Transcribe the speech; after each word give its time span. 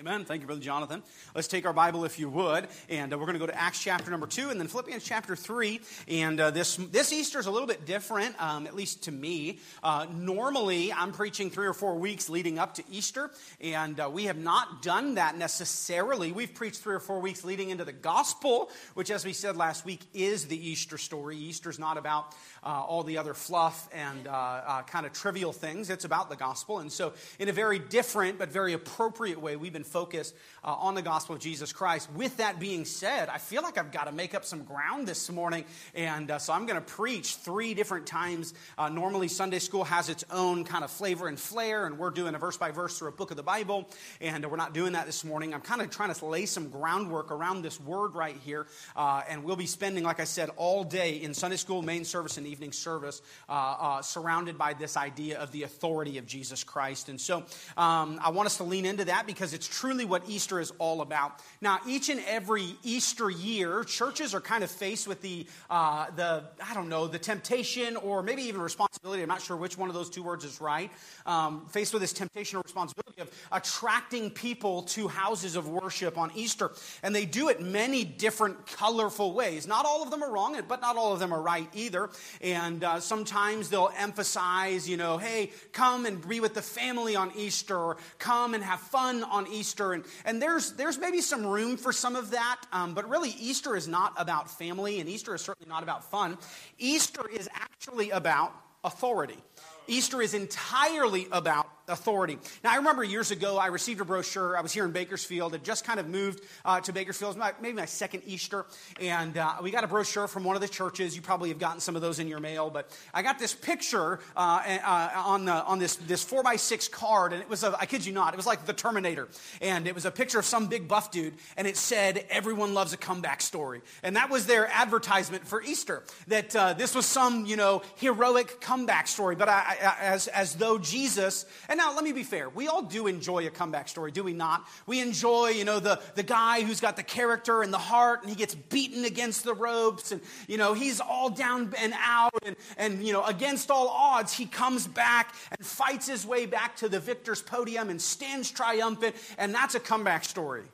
Amen. 0.00 0.24
Thank 0.24 0.40
you, 0.40 0.46
Brother 0.46 0.62
Jonathan. 0.62 1.02
Let's 1.34 1.46
take 1.46 1.66
our 1.66 1.74
Bible, 1.74 2.06
if 2.06 2.18
you 2.18 2.30
would, 2.30 2.68
and 2.88 3.12
uh, 3.12 3.18
we're 3.18 3.26
going 3.26 3.34
to 3.34 3.38
go 3.38 3.46
to 3.46 3.54
Acts 3.60 3.82
chapter 3.82 4.10
number 4.10 4.26
two, 4.26 4.48
and 4.48 4.58
then 4.58 4.66
Philippians 4.66 5.04
chapter 5.04 5.36
three. 5.36 5.82
And 6.08 6.40
uh, 6.40 6.50
this 6.52 6.76
this 6.76 7.12
Easter 7.12 7.38
is 7.38 7.44
a 7.44 7.50
little 7.50 7.68
bit 7.68 7.84
different, 7.84 8.34
um, 8.40 8.66
at 8.66 8.74
least 8.74 9.02
to 9.02 9.12
me. 9.12 9.58
Uh, 9.82 10.06
normally, 10.10 10.90
I'm 10.90 11.12
preaching 11.12 11.50
three 11.50 11.66
or 11.66 11.74
four 11.74 11.96
weeks 11.96 12.30
leading 12.30 12.58
up 12.58 12.76
to 12.76 12.82
Easter, 12.90 13.30
and 13.60 14.00
uh, 14.00 14.08
we 14.10 14.24
have 14.24 14.38
not 14.38 14.80
done 14.80 15.16
that 15.16 15.36
necessarily. 15.36 16.32
We've 16.32 16.54
preached 16.54 16.80
three 16.80 16.94
or 16.94 17.00
four 17.00 17.20
weeks 17.20 17.44
leading 17.44 17.68
into 17.68 17.84
the 17.84 17.92
gospel, 17.92 18.70
which, 18.94 19.10
as 19.10 19.26
we 19.26 19.34
said 19.34 19.58
last 19.58 19.84
week, 19.84 20.00
is 20.14 20.46
the 20.46 20.56
Easter 20.56 20.96
story. 20.96 21.36
Easter's 21.36 21.78
not 21.78 21.98
about 21.98 22.34
uh, 22.62 22.68
all 22.68 23.02
the 23.02 23.18
other 23.18 23.34
fluff 23.34 23.86
and 23.92 24.26
uh, 24.26 24.80
kind 24.86 25.04
of 25.04 25.12
trivial 25.12 25.52
things. 25.52 25.90
It's 25.90 26.06
about 26.06 26.30
the 26.30 26.36
gospel, 26.36 26.78
and 26.78 26.90
so 26.90 27.12
in 27.38 27.50
a 27.50 27.52
very 27.52 27.78
different 27.78 28.38
but 28.38 28.50
very 28.50 28.72
appropriate 28.72 29.38
way, 29.38 29.56
we've 29.56 29.74
been 29.74 29.89
focus 29.90 30.32
uh, 30.64 30.72
on 30.72 30.94
the 30.94 31.02
gospel 31.02 31.34
of 31.34 31.40
Jesus 31.40 31.72
Christ. 31.72 32.08
With 32.14 32.36
that 32.38 32.60
being 32.60 32.84
said, 32.84 33.28
I 33.28 33.38
feel 33.38 33.62
like 33.62 33.76
I've 33.76 33.92
got 33.92 34.04
to 34.04 34.12
make 34.12 34.34
up 34.34 34.44
some 34.44 34.62
ground 34.64 35.06
this 35.06 35.30
morning, 35.30 35.64
and 35.94 36.30
uh, 36.30 36.38
so 36.38 36.52
I'm 36.52 36.66
going 36.66 36.80
to 36.80 36.86
preach 36.86 37.36
three 37.36 37.74
different 37.74 38.06
times. 38.06 38.54
Uh, 38.78 38.88
normally, 38.88 39.28
Sunday 39.28 39.58
school 39.58 39.84
has 39.84 40.08
its 40.08 40.24
own 40.30 40.64
kind 40.64 40.84
of 40.84 40.90
flavor 40.90 41.28
and 41.28 41.38
flair, 41.38 41.86
and 41.86 41.98
we're 41.98 42.10
doing 42.10 42.34
a 42.34 42.38
verse 42.38 42.56
by 42.56 42.70
verse 42.70 42.98
through 42.98 43.08
a 43.08 43.12
book 43.12 43.30
of 43.30 43.36
the 43.36 43.42
Bible, 43.42 43.88
and 44.20 44.48
we're 44.50 44.56
not 44.56 44.74
doing 44.74 44.92
that 44.92 45.06
this 45.06 45.24
morning. 45.24 45.52
I'm 45.54 45.60
kind 45.60 45.82
of 45.82 45.90
trying 45.90 46.12
to 46.14 46.26
lay 46.26 46.46
some 46.46 46.68
groundwork 46.68 47.30
around 47.30 47.62
this 47.62 47.80
word 47.80 48.14
right 48.14 48.36
here, 48.44 48.66
uh, 48.96 49.22
and 49.28 49.44
we'll 49.44 49.56
be 49.56 49.66
spending, 49.66 50.04
like 50.04 50.20
I 50.20 50.24
said, 50.24 50.50
all 50.56 50.84
day 50.84 51.16
in 51.16 51.34
Sunday 51.34 51.56
school, 51.56 51.82
main 51.82 52.04
service, 52.04 52.38
and 52.38 52.46
evening 52.46 52.72
service, 52.72 53.22
uh, 53.48 53.52
uh, 53.52 54.02
surrounded 54.02 54.56
by 54.56 54.74
this 54.74 54.96
idea 54.96 55.38
of 55.38 55.52
the 55.52 55.64
authority 55.64 56.18
of 56.18 56.26
Jesus 56.26 56.64
Christ. 56.64 57.08
And 57.08 57.20
so 57.20 57.38
um, 57.76 58.20
I 58.22 58.30
want 58.30 58.46
us 58.46 58.58
to 58.58 58.64
lean 58.64 58.86
into 58.86 59.04
that 59.06 59.26
because 59.26 59.54
it's 59.54 59.68
truly 59.80 60.04
what 60.04 60.22
Easter 60.28 60.60
is 60.60 60.72
all 60.78 61.00
about. 61.00 61.40
Now, 61.62 61.78
each 61.88 62.10
and 62.10 62.20
every 62.26 62.76
Easter 62.82 63.30
year, 63.30 63.82
churches 63.84 64.34
are 64.34 64.40
kind 64.40 64.62
of 64.62 64.70
faced 64.70 65.08
with 65.08 65.22
the, 65.22 65.46
uh, 65.70 66.10
the 66.16 66.44
I 66.62 66.74
don't 66.74 66.90
know, 66.90 67.06
the 67.06 67.18
temptation 67.18 67.96
or 67.96 68.22
maybe 68.22 68.42
even 68.42 68.60
responsibility. 68.60 69.22
I'm 69.22 69.28
not 69.28 69.40
sure 69.40 69.56
which 69.56 69.78
one 69.78 69.88
of 69.88 69.94
those 69.94 70.10
two 70.10 70.22
words 70.22 70.44
is 70.44 70.60
right. 70.60 70.90
Um, 71.24 71.64
faced 71.70 71.94
with 71.94 72.02
this 72.02 72.12
temptation 72.12 72.58
or 72.58 72.62
responsibility 72.62 73.22
of 73.22 73.30
attracting 73.52 74.30
people 74.30 74.82
to 74.82 75.08
houses 75.08 75.56
of 75.56 75.66
worship 75.66 76.18
on 76.18 76.30
Easter. 76.34 76.72
And 77.02 77.14
they 77.14 77.24
do 77.24 77.48
it 77.48 77.62
many 77.62 78.04
different 78.04 78.66
colorful 78.66 79.32
ways. 79.32 79.66
Not 79.66 79.86
all 79.86 80.02
of 80.02 80.10
them 80.10 80.22
are 80.22 80.30
wrong, 80.30 80.60
but 80.68 80.82
not 80.82 80.96
all 80.98 81.14
of 81.14 81.20
them 81.20 81.32
are 81.32 81.40
right 81.40 81.68
either. 81.72 82.10
And 82.42 82.84
uh, 82.84 83.00
sometimes 83.00 83.70
they'll 83.70 83.92
emphasize, 83.96 84.86
you 84.86 84.98
know, 84.98 85.16
hey, 85.16 85.52
come 85.72 86.04
and 86.04 86.26
be 86.28 86.40
with 86.40 86.52
the 86.52 86.62
family 86.62 87.16
on 87.16 87.32
Easter, 87.34 87.78
or 87.78 87.96
come 88.18 88.52
and 88.52 88.62
have 88.62 88.80
fun 88.80 89.24
on 89.24 89.46
Easter. 89.46 89.69
And, 89.78 90.04
and 90.24 90.40
there's, 90.40 90.72
there's 90.72 90.98
maybe 90.98 91.20
some 91.20 91.46
room 91.46 91.76
for 91.76 91.92
some 91.92 92.16
of 92.16 92.30
that, 92.30 92.60
um, 92.72 92.94
but 92.94 93.08
really, 93.08 93.30
Easter 93.30 93.76
is 93.76 93.86
not 93.86 94.14
about 94.16 94.50
family, 94.50 95.00
and 95.00 95.08
Easter 95.08 95.34
is 95.34 95.40
certainly 95.40 95.68
not 95.68 95.82
about 95.82 96.04
fun. 96.10 96.38
Easter 96.78 97.28
is 97.28 97.48
actually 97.54 98.10
about 98.10 98.52
authority. 98.84 99.38
Easter 99.86 100.22
is 100.22 100.34
entirely 100.34 101.26
about 101.32 101.79
authority. 101.90 102.38
Now, 102.64 102.72
I 102.72 102.76
remember 102.76 103.04
years 103.04 103.30
ago, 103.30 103.58
I 103.58 103.66
received 103.66 104.00
a 104.00 104.04
brochure. 104.04 104.56
I 104.56 104.60
was 104.60 104.72
here 104.72 104.84
in 104.84 104.92
Bakersfield. 104.92 105.54
It 105.54 105.64
just 105.64 105.84
kind 105.84 106.00
of 106.00 106.08
moved 106.08 106.42
uh, 106.64 106.80
to 106.80 106.92
Bakersfield. 106.92 107.36
My, 107.36 107.52
maybe 107.60 107.76
my 107.76 107.86
second 107.86 108.22
Easter. 108.26 108.66
And 109.00 109.36
uh, 109.36 109.56
we 109.62 109.70
got 109.70 109.84
a 109.84 109.88
brochure 109.88 110.28
from 110.28 110.44
one 110.44 110.56
of 110.56 110.62
the 110.62 110.68
churches. 110.68 111.16
You 111.16 111.22
probably 111.22 111.48
have 111.48 111.58
gotten 111.58 111.80
some 111.80 111.96
of 111.96 112.02
those 112.02 112.18
in 112.18 112.28
your 112.28 112.40
mail. 112.40 112.70
But 112.70 112.90
I 113.12 113.22
got 113.22 113.38
this 113.38 113.54
picture 113.54 114.20
uh, 114.36 114.78
uh 114.84 115.10
on, 115.16 115.44
the, 115.44 115.64
on 115.64 115.78
this, 115.78 115.96
this 115.96 116.22
4 116.22 116.42
by 116.42 116.56
6 116.56 116.88
card. 116.88 117.32
And 117.32 117.42
it 117.42 117.48
was, 117.48 117.64
a, 117.64 117.76
I 117.78 117.86
kid 117.86 118.04
you 118.04 118.12
not, 118.12 118.34
it 118.34 118.36
was 118.36 118.46
like 118.46 118.66
the 118.66 118.72
Terminator. 118.72 119.28
And 119.60 119.86
it 119.86 119.94
was 119.94 120.04
a 120.04 120.10
picture 120.10 120.38
of 120.38 120.44
some 120.44 120.68
big 120.68 120.88
buff 120.88 121.10
dude. 121.10 121.34
And 121.56 121.66
it 121.66 121.76
said, 121.76 122.24
Everyone 122.30 122.74
loves 122.74 122.92
a 122.92 122.96
comeback 122.96 123.40
story. 123.40 123.82
And 124.02 124.16
that 124.16 124.30
was 124.30 124.46
their 124.46 124.66
advertisement 124.68 125.46
for 125.46 125.62
Easter. 125.62 126.02
That 126.28 126.54
uh, 126.54 126.72
this 126.74 126.94
was 126.94 127.06
some, 127.06 127.46
you 127.46 127.56
know, 127.56 127.82
heroic 127.96 128.60
comeback 128.60 129.08
story. 129.08 129.34
But 129.36 129.48
I, 129.48 129.76
I, 129.80 129.96
as, 130.00 130.28
as 130.28 130.54
though 130.54 130.78
Jesus, 130.78 131.46
and 131.68 131.79
now, 131.80 131.94
let 131.94 132.04
me 132.04 132.12
be 132.12 132.24
fair. 132.24 132.50
We 132.50 132.68
all 132.68 132.82
do 132.82 133.06
enjoy 133.06 133.46
a 133.46 133.50
comeback 133.50 133.88
story, 133.88 134.12
do 134.12 134.22
we 134.22 134.34
not? 134.34 134.68
We 134.86 135.00
enjoy, 135.00 135.48
you 135.48 135.64
know, 135.64 135.80
the, 135.80 135.98
the 136.14 136.22
guy 136.22 136.60
who's 136.60 136.78
got 136.78 136.96
the 136.96 137.02
character 137.02 137.62
and 137.62 137.72
the 137.72 137.78
heart 137.78 138.20
and 138.20 138.28
he 138.28 138.36
gets 138.36 138.54
beaten 138.54 139.06
against 139.06 139.44
the 139.44 139.54
ropes 139.54 140.12
and, 140.12 140.20
you 140.46 140.58
know, 140.58 140.74
he's 140.74 141.00
all 141.00 141.30
down 141.30 141.72
and 141.80 141.94
out 141.98 142.34
and, 142.44 142.56
and 142.76 143.02
you 143.02 143.14
know, 143.14 143.24
against 143.24 143.70
all 143.70 143.88
odds, 143.88 144.34
he 144.34 144.44
comes 144.44 144.86
back 144.86 145.34
and 145.56 145.66
fights 145.66 146.06
his 146.06 146.26
way 146.26 146.44
back 146.44 146.76
to 146.76 146.88
the 146.90 147.00
victor's 147.00 147.40
podium 147.40 147.88
and 147.88 148.00
stands 148.00 148.50
triumphant. 148.50 149.16
And 149.38 149.54
that's 149.54 149.74
a 149.74 149.80
comeback 149.80 150.24
story. 150.24 150.64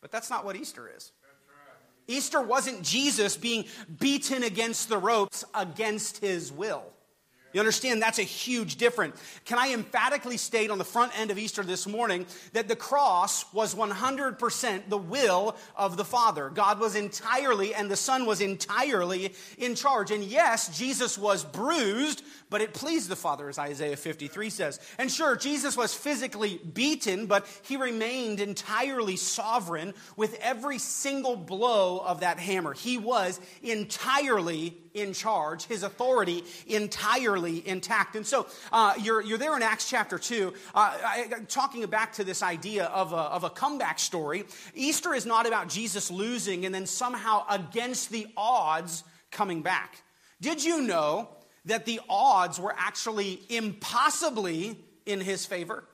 But 0.00 0.12
that's 0.12 0.30
not 0.30 0.44
what 0.44 0.54
Easter 0.54 0.88
is. 0.96 1.10
Easter 2.06 2.40
wasn't 2.40 2.82
Jesus 2.82 3.36
being 3.36 3.64
beaten 3.98 4.44
against 4.44 4.88
the 4.88 4.98
ropes 4.98 5.44
against 5.54 6.18
his 6.18 6.52
will. 6.52 6.84
You 7.52 7.60
understand 7.60 8.00
that's 8.00 8.18
a 8.18 8.22
huge 8.22 8.76
difference. 8.76 9.20
Can 9.44 9.58
I 9.58 9.72
emphatically 9.72 10.36
state 10.36 10.70
on 10.70 10.78
the 10.78 10.84
front 10.84 11.18
end 11.18 11.30
of 11.30 11.38
Easter 11.38 11.62
this 11.62 11.86
morning 11.86 12.26
that 12.52 12.68
the 12.68 12.76
cross 12.76 13.52
was 13.52 13.74
100% 13.74 14.88
the 14.88 14.98
will 14.98 15.56
of 15.76 15.96
the 15.96 16.04
Father? 16.04 16.50
God 16.50 16.80
was 16.80 16.94
entirely, 16.94 17.74
and 17.74 17.90
the 17.90 17.96
Son 17.96 18.26
was 18.26 18.40
entirely 18.40 19.34
in 19.58 19.74
charge. 19.74 20.10
And 20.10 20.24
yes, 20.24 20.76
Jesus 20.78 21.18
was 21.18 21.44
bruised, 21.44 22.22
but 22.48 22.60
it 22.60 22.72
pleased 22.72 23.08
the 23.08 23.16
Father, 23.16 23.48
as 23.48 23.58
Isaiah 23.58 23.96
53 23.96 24.50
says. 24.50 24.80
And 24.98 25.10
sure, 25.10 25.36
Jesus 25.36 25.76
was 25.76 25.94
physically 25.94 26.58
beaten, 26.58 27.26
but 27.26 27.46
he 27.62 27.76
remained 27.76 28.40
entirely 28.40 29.16
sovereign 29.16 29.94
with 30.16 30.38
every 30.40 30.78
single 30.78 31.36
blow 31.36 31.98
of 31.98 32.20
that 32.20 32.38
hammer. 32.38 32.72
He 32.72 32.98
was 32.98 33.40
entirely 33.62 34.78
in 34.94 35.12
charge, 35.14 35.64
his 35.64 35.82
authority 35.82 36.44
entirely 36.66 37.41
intact. 37.48 38.16
And 38.16 38.26
so 38.26 38.46
uh, 38.72 38.94
you're, 39.00 39.20
you're 39.20 39.38
there 39.38 39.56
in 39.56 39.62
Acts 39.62 39.88
chapter 39.88 40.18
2, 40.18 40.52
uh, 40.74 40.78
I, 40.78 41.26
talking 41.48 41.84
back 41.86 42.12
to 42.14 42.24
this 42.24 42.42
idea 42.42 42.84
of 42.86 43.12
a, 43.12 43.16
of 43.16 43.44
a 43.44 43.50
comeback 43.50 43.98
story. 43.98 44.44
Easter 44.74 45.14
is 45.14 45.26
not 45.26 45.46
about 45.46 45.68
Jesus 45.68 46.10
losing 46.10 46.66
and 46.66 46.74
then 46.74 46.86
somehow 46.86 47.44
against 47.50 48.10
the 48.10 48.26
odds 48.36 49.04
coming 49.30 49.62
back. 49.62 50.02
Did 50.40 50.62
you 50.64 50.82
know 50.82 51.28
that 51.64 51.84
the 51.84 52.00
odds 52.08 52.58
were 52.58 52.74
actually 52.76 53.40
impossibly 53.48 54.78
in 55.06 55.20
his 55.20 55.46
favor. 55.46 55.84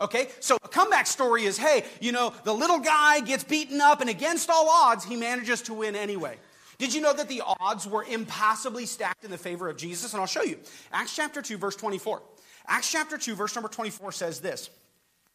Okay, 0.00 0.28
so 0.40 0.56
a 0.64 0.68
comeback 0.68 1.06
story 1.06 1.44
is 1.44 1.58
hey, 1.58 1.84
you 2.00 2.12
know, 2.12 2.32
the 2.44 2.54
little 2.54 2.78
guy 2.78 3.20
gets 3.20 3.44
beaten 3.44 3.80
up, 3.80 4.00
and 4.00 4.08
against 4.08 4.48
all 4.48 4.68
odds, 4.68 5.04
he 5.04 5.14
manages 5.14 5.62
to 5.62 5.74
win 5.74 5.94
anyway. 5.94 6.38
Did 6.80 6.92
you 6.92 7.00
know 7.00 7.12
that 7.12 7.28
the 7.28 7.42
odds 7.60 7.86
were 7.86 8.02
impossibly 8.02 8.86
stacked 8.86 9.22
in 9.22 9.30
the 9.30 9.38
favor 9.38 9.68
of 9.68 9.76
Jesus? 9.76 10.12
And 10.12 10.20
I'll 10.20 10.26
show 10.26 10.42
you. 10.42 10.58
Acts 10.92 11.14
chapter 11.14 11.40
2, 11.40 11.58
verse 11.58 11.76
24. 11.76 12.20
Acts 12.66 12.90
chapter 12.90 13.16
2, 13.16 13.36
verse 13.36 13.54
number 13.54 13.68
24 13.68 14.10
says 14.10 14.40
this 14.40 14.70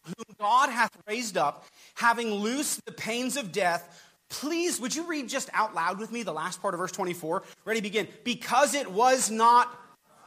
Whom 0.03 0.35
God 0.37 0.69
hath 0.69 0.91
raised 1.07 1.37
up, 1.37 1.65
having 1.93 2.31
loosed 2.31 2.83
the 2.85 2.91
pains 2.91 3.37
of 3.37 3.53
death 3.53 4.01
Please, 4.29 4.79
would 4.79 4.95
you 4.95 5.03
read 5.03 5.29
just 5.29 5.49
out 5.53 5.75
loud 5.75 5.99
with 5.99 6.11
me 6.11 6.23
the 6.23 6.33
last 6.33 6.61
part 6.61 6.73
of 6.73 6.79
verse 6.79 6.91
24? 6.91 7.43
Ready, 7.63 7.81
begin. 7.81 8.07
Because 8.23 8.73
it 8.73 8.91
was 8.91 9.29
not 9.29 9.73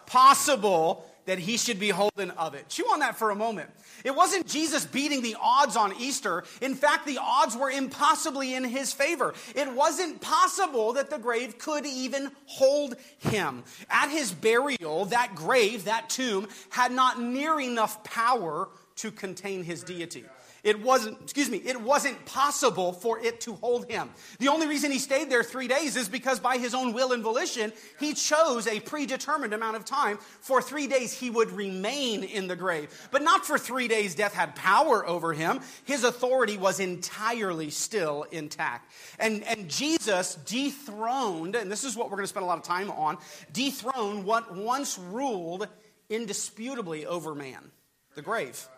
possible 0.06 1.07
that 1.28 1.38
he 1.38 1.58
should 1.58 1.78
be 1.78 1.90
holden 1.90 2.30
of 2.32 2.54
it. 2.54 2.70
Chew 2.70 2.84
on 2.84 3.00
that 3.00 3.18
for 3.18 3.30
a 3.30 3.34
moment. 3.34 3.68
It 4.02 4.14
wasn't 4.14 4.46
Jesus 4.46 4.86
beating 4.86 5.20
the 5.20 5.36
odds 5.38 5.76
on 5.76 5.92
Easter. 6.00 6.42
In 6.62 6.74
fact, 6.74 7.06
the 7.06 7.18
odds 7.20 7.54
were 7.54 7.70
impossibly 7.70 8.54
in 8.54 8.64
his 8.64 8.94
favor. 8.94 9.34
It 9.54 9.70
wasn't 9.70 10.22
possible 10.22 10.94
that 10.94 11.10
the 11.10 11.18
grave 11.18 11.58
could 11.58 11.84
even 11.84 12.30
hold 12.46 12.96
him. 13.18 13.62
At 13.90 14.08
his 14.08 14.32
burial, 14.32 15.04
that 15.06 15.34
grave, 15.34 15.84
that 15.84 16.08
tomb, 16.08 16.48
had 16.70 16.92
not 16.92 17.20
near 17.20 17.60
enough 17.60 18.02
power 18.04 18.70
to 18.98 19.10
contain 19.10 19.62
his 19.64 19.82
deity. 19.82 20.24
It 20.64 20.82
wasn't, 20.82 21.20
excuse 21.22 21.48
me, 21.48 21.58
it 21.58 21.80
wasn't 21.80 22.24
possible 22.26 22.92
for 22.92 23.20
it 23.20 23.40
to 23.42 23.54
hold 23.54 23.88
him. 23.88 24.10
The 24.40 24.48
only 24.48 24.66
reason 24.66 24.90
he 24.90 24.98
stayed 24.98 25.30
there 25.30 25.44
three 25.44 25.68
days 25.68 25.94
is 25.96 26.08
because 26.08 26.40
by 26.40 26.58
his 26.58 26.74
own 26.74 26.92
will 26.92 27.12
and 27.12 27.22
volition, 27.22 27.72
he 28.00 28.12
chose 28.12 28.66
a 28.66 28.80
predetermined 28.80 29.54
amount 29.54 29.76
of 29.76 29.84
time. 29.84 30.18
For 30.40 30.60
three 30.60 30.88
days, 30.88 31.12
he 31.12 31.30
would 31.30 31.52
remain 31.52 32.24
in 32.24 32.48
the 32.48 32.56
grave. 32.56 33.08
But 33.12 33.22
not 33.22 33.46
for 33.46 33.56
three 33.56 33.86
days, 33.86 34.16
death 34.16 34.34
had 34.34 34.56
power 34.56 35.06
over 35.06 35.32
him. 35.32 35.60
His 35.84 36.02
authority 36.02 36.58
was 36.58 36.80
entirely 36.80 37.70
still 37.70 38.24
intact. 38.32 38.90
And, 39.20 39.44
and 39.44 39.68
Jesus 39.68 40.34
dethroned, 40.34 41.54
and 41.54 41.70
this 41.70 41.84
is 41.84 41.96
what 41.96 42.06
we're 42.10 42.16
going 42.16 42.24
to 42.24 42.28
spend 42.28 42.44
a 42.44 42.48
lot 42.48 42.58
of 42.58 42.64
time 42.64 42.90
on, 42.90 43.18
dethroned 43.52 44.24
what 44.24 44.56
once 44.56 44.98
ruled 44.98 45.68
indisputably 46.10 47.06
over 47.06 47.34
man 47.34 47.70
the 48.16 48.22
grave. 48.22 48.68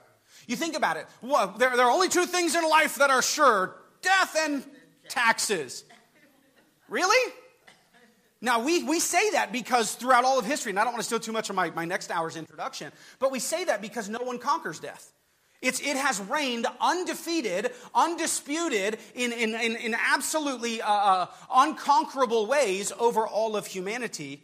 You 0.47 0.57
think 0.57 0.77
about 0.77 0.97
it. 0.97 1.07
Well, 1.23 1.55
there, 1.59 1.77
there 1.77 1.87
are 1.87 1.91
only 1.91 2.09
two 2.09 2.27
things 2.27 2.55
in 2.55 2.69
life 2.69 2.97
that 2.97 3.11
are 3.11 3.23
sure 3.23 3.77
death 4.03 4.37
and 4.39 4.65
taxes. 5.09 5.85
Really? 6.89 7.33
Now, 8.41 8.61
we, 8.65 8.83
we 8.83 9.01
say 9.01 9.31
that 9.31 9.53
because 9.53 9.95
throughout 9.95 10.25
all 10.25 10.39
of 10.39 10.47
history, 10.47 10.71
and 10.71 10.79
I 10.79 10.85
don't 10.85 10.95
want 10.95 11.03
to 11.03 11.07
steal 11.07 11.21
too 11.21 11.33
much 11.33 11.51
of 11.51 11.57
my, 11.57 11.71
my 11.71 11.85
next 11.85 12.11
hour's 12.11 12.37
introduction, 12.37 12.91
but 13.19 13.31
we 13.31 13.39
say 13.39 13.65
that 13.65 13.83
because 13.83 14.09
no 14.09 14.21
one 14.21 14.39
conquers 14.39 14.81
death. 14.81 15.13
It's, 15.61 15.81
it 15.81 15.97
has 15.97 16.19
reigned 16.21 16.67
undefeated, 16.81 17.73
undisputed, 17.95 18.99
in, 19.15 19.33
in, 19.33 19.55
in, 19.55 19.77
in 19.77 19.95
absolutely 19.95 20.81
uh, 20.81 20.91
uh, 20.91 21.27
unconquerable 21.53 22.47
ways 22.47 22.93
over 22.99 23.27
all 23.27 23.57
of 23.57 23.67
humanity 23.67 24.43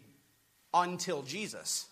until 0.75 1.23
Jesus 1.23 1.87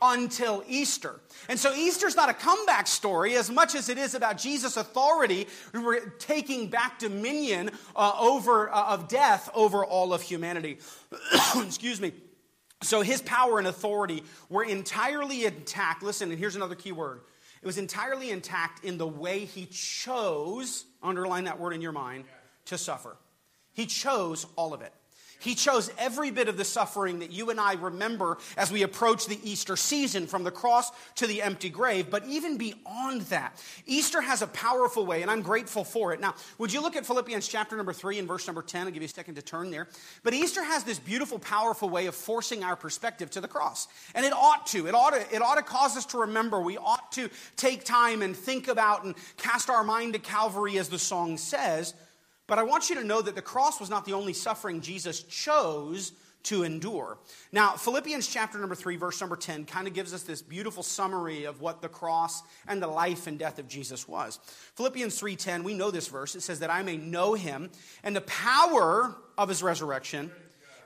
until 0.00 0.64
Easter. 0.68 1.20
And 1.48 1.58
so 1.58 1.74
Easter's 1.74 2.16
not 2.16 2.28
a 2.28 2.34
comeback 2.34 2.86
story 2.86 3.36
as 3.36 3.50
much 3.50 3.74
as 3.74 3.88
it 3.88 3.98
is 3.98 4.14
about 4.14 4.38
Jesus' 4.38 4.76
authority 4.76 5.46
taking 6.18 6.68
back 6.68 6.98
dominion 6.98 7.70
uh, 7.96 8.12
over 8.18 8.72
uh, 8.72 8.94
of 8.94 9.08
death 9.08 9.50
over 9.54 9.84
all 9.84 10.12
of 10.12 10.22
humanity. 10.22 10.78
Excuse 11.56 12.00
me. 12.00 12.12
So 12.82 13.00
his 13.00 13.20
power 13.22 13.58
and 13.58 13.66
authority 13.66 14.22
were 14.48 14.64
entirely 14.64 15.44
intact. 15.44 16.02
Listen, 16.02 16.30
and 16.30 16.38
here's 16.38 16.56
another 16.56 16.76
key 16.76 16.92
word. 16.92 17.20
It 17.60 17.66
was 17.66 17.78
entirely 17.78 18.30
intact 18.30 18.84
in 18.84 18.98
the 18.98 19.06
way 19.06 19.44
he 19.44 19.66
chose, 19.66 20.84
underline 21.02 21.44
that 21.44 21.58
word 21.58 21.72
in 21.72 21.80
your 21.80 21.92
mind, 21.92 22.24
to 22.66 22.78
suffer. 22.78 23.16
He 23.72 23.86
chose 23.86 24.46
all 24.54 24.74
of 24.74 24.82
it. 24.82 24.92
He 25.40 25.54
chose 25.54 25.90
every 25.98 26.30
bit 26.30 26.48
of 26.48 26.56
the 26.56 26.64
suffering 26.64 27.20
that 27.20 27.30
you 27.30 27.50
and 27.50 27.60
I 27.60 27.74
remember 27.74 28.38
as 28.56 28.72
we 28.72 28.82
approach 28.82 29.26
the 29.26 29.38
Easter 29.42 29.76
season 29.76 30.26
from 30.26 30.44
the 30.44 30.50
cross 30.50 30.90
to 31.16 31.26
the 31.26 31.42
empty 31.42 31.70
grave. 31.70 32.10
But 32.10 32.24
even 32.26 32.56
beyond 32.56 33.22
that, 33.22 33.60
Easter 33.86 34.20
has 34.20 34.42
a 34.42 34.46
powerful 34.48 35.06
way, 35.06 35.22
and 35.22 35.30
I'm 35.30 35.42
grateful 35.42 35.84
for 35.84 36.12
it. 36.12 36.20
Now, 36.20 36.34
would 36.58 36.72
you 36.72 36.80
look 36.80 36.96
at 36.96 37.06
Philippians 37.06 37.46
chapter 37.46 37.76
number 37.76 37.92
three 37.92 38.18
and 38.18 38.26
verse 38.26 38.46
number 38.46 38.62
10? 38.62 38.86
I'll 38.86 38.92
give 38.92 39.02
you 39.02 39.06
a 39.06 39.08
second 39.08 39.36
to 39.36 39.42
turn 39.42 39.70
there. 39.70 39.88
But 40.22 40.34
Easter 40.34 40.62
has 40.62 40.84
this 40.84 40.98
beautiful, 40.98 41.38
powerful 41.38 41.88
way 41.88 42.06
of 42.06 42.14
forcing 42.14 42.64
our 42.64 42.76
perspective 42.76 43.30
to 43.30 43.40
the 43.40 43.48
cross. 43.48 43.88
And 44.14 44.26
it 44.26 44.32
ought 44.32 44.66
to. 44.68 44.86
It 44.86 44.94
ought 44.94 45.14
to, 45.14 45.34
it 45.34 45.42
ought 45.42 45.56
to 45.56 45.62
cause 45.62 45.96
us 45.96 46.06
to 46.06 46.18
remember. 46.18 46.60
We 46.60 46.76
ought 46.78 47.12
to 47.12 47.30
take 47.56 47.84
time 47.84 48.22
and 48.22 48.36
think 48.36 48.68
about 48.68 49.04
and 49.04 49.14
cast 49.36 49.70
our 49.70 49.84
mind 49.84 50.14
to 50.14 50.18
Calvary, 50.18 50.78
as 50.78 50.88
the 50.88 50.98
song 50.98 51.38
says. 51.38 51.94
But 52.48 52.58
I 52.58 52.64
want 52.64 52.90
you 52.90 52.96
to 52.96 53.04
know 53.04 53.22
that 53.22 53.36
the 53.36 53.42
cross 53.42 53.78
was 53.78 53.90
not 53.90 54.04
the 54.04 54.14
only 54.14 54.32
suffering 54.32 54.80
Jesus 54.80 55.22
chose 55.22 56.12
to 56.44 56.62
endure. 56.62 57.18
Now, 57.52 57.72
Philippians 57.72 58.26
chapter 58.26 58.58
number 58.58 58.74
3 58.74 58.96
verse 58.96 59.20
number 59.20 59.36
10 59.36 59.66
kind 59.66 59.86
of 59.86 59.92
gives 59.92 60.14
us 60.14 60.22
this 60.22 60.40
beautiful 60.40 60.82
summary 60.82 61.44
of 61.44 61.60
what 61.60 61.82
the 61.82 61.88
cross 61.88 62.42
and 62.66 62.82
the 62.82 62.86
life 62.86 63.26
and 63.26 63.38
death 63.38 63.58
of 63.58 63.68
Jesus 63.68 64.08
was. 64.08 64.38
Philippians 64.74 65.20
3:10, 65.20 65.62
we 65.62 65.74
know 65.74 65.90
this 65.90 66.08
verse. 66.08 66.34
It 66.34 66.40
says 66.40 66.60
that 66.60 66.70
I 66.70 66.82
may 66.82 66.96
know 66.96 67.34
him 67.34 67.70
and 68.02 68.16
the 68.16 68.22
power 68.22 69.14
of 69.36 69.48
his 69.48 69.62
resurrection 69.62 70.32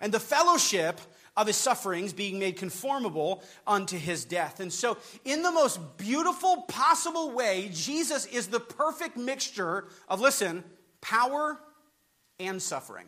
and 0.00 0.12
the 0.12 0.20
fellowship 0.20 1.00
of 1.36 1.46
his 1.46 1.56
sufferings 1.56 2.12
being 2.12 2.38
made 2.38 2.56
conformable 2.56 3.42
unto 3.66 3.96
his 3.96 4.24
death. 4.24 4.58
And 4.58 4.72
so, 4.72 4.98
in 5.24 5.42
the 5.42 5.52
most 5.52 5.96
beautiful 5.96 6.62
possible 6.62 7.30
way, 7.30 7.70
Jesus 7.72 8.26
is 8.26 8.48
the 8.48 8.60
perfect 8.60 9.16
mixture 9.16 9.86
of 10.08 10.20
listen, 10.20 10.64
power 11.02 11.58
and 12.40 12.62
suffering. 12.62 13.06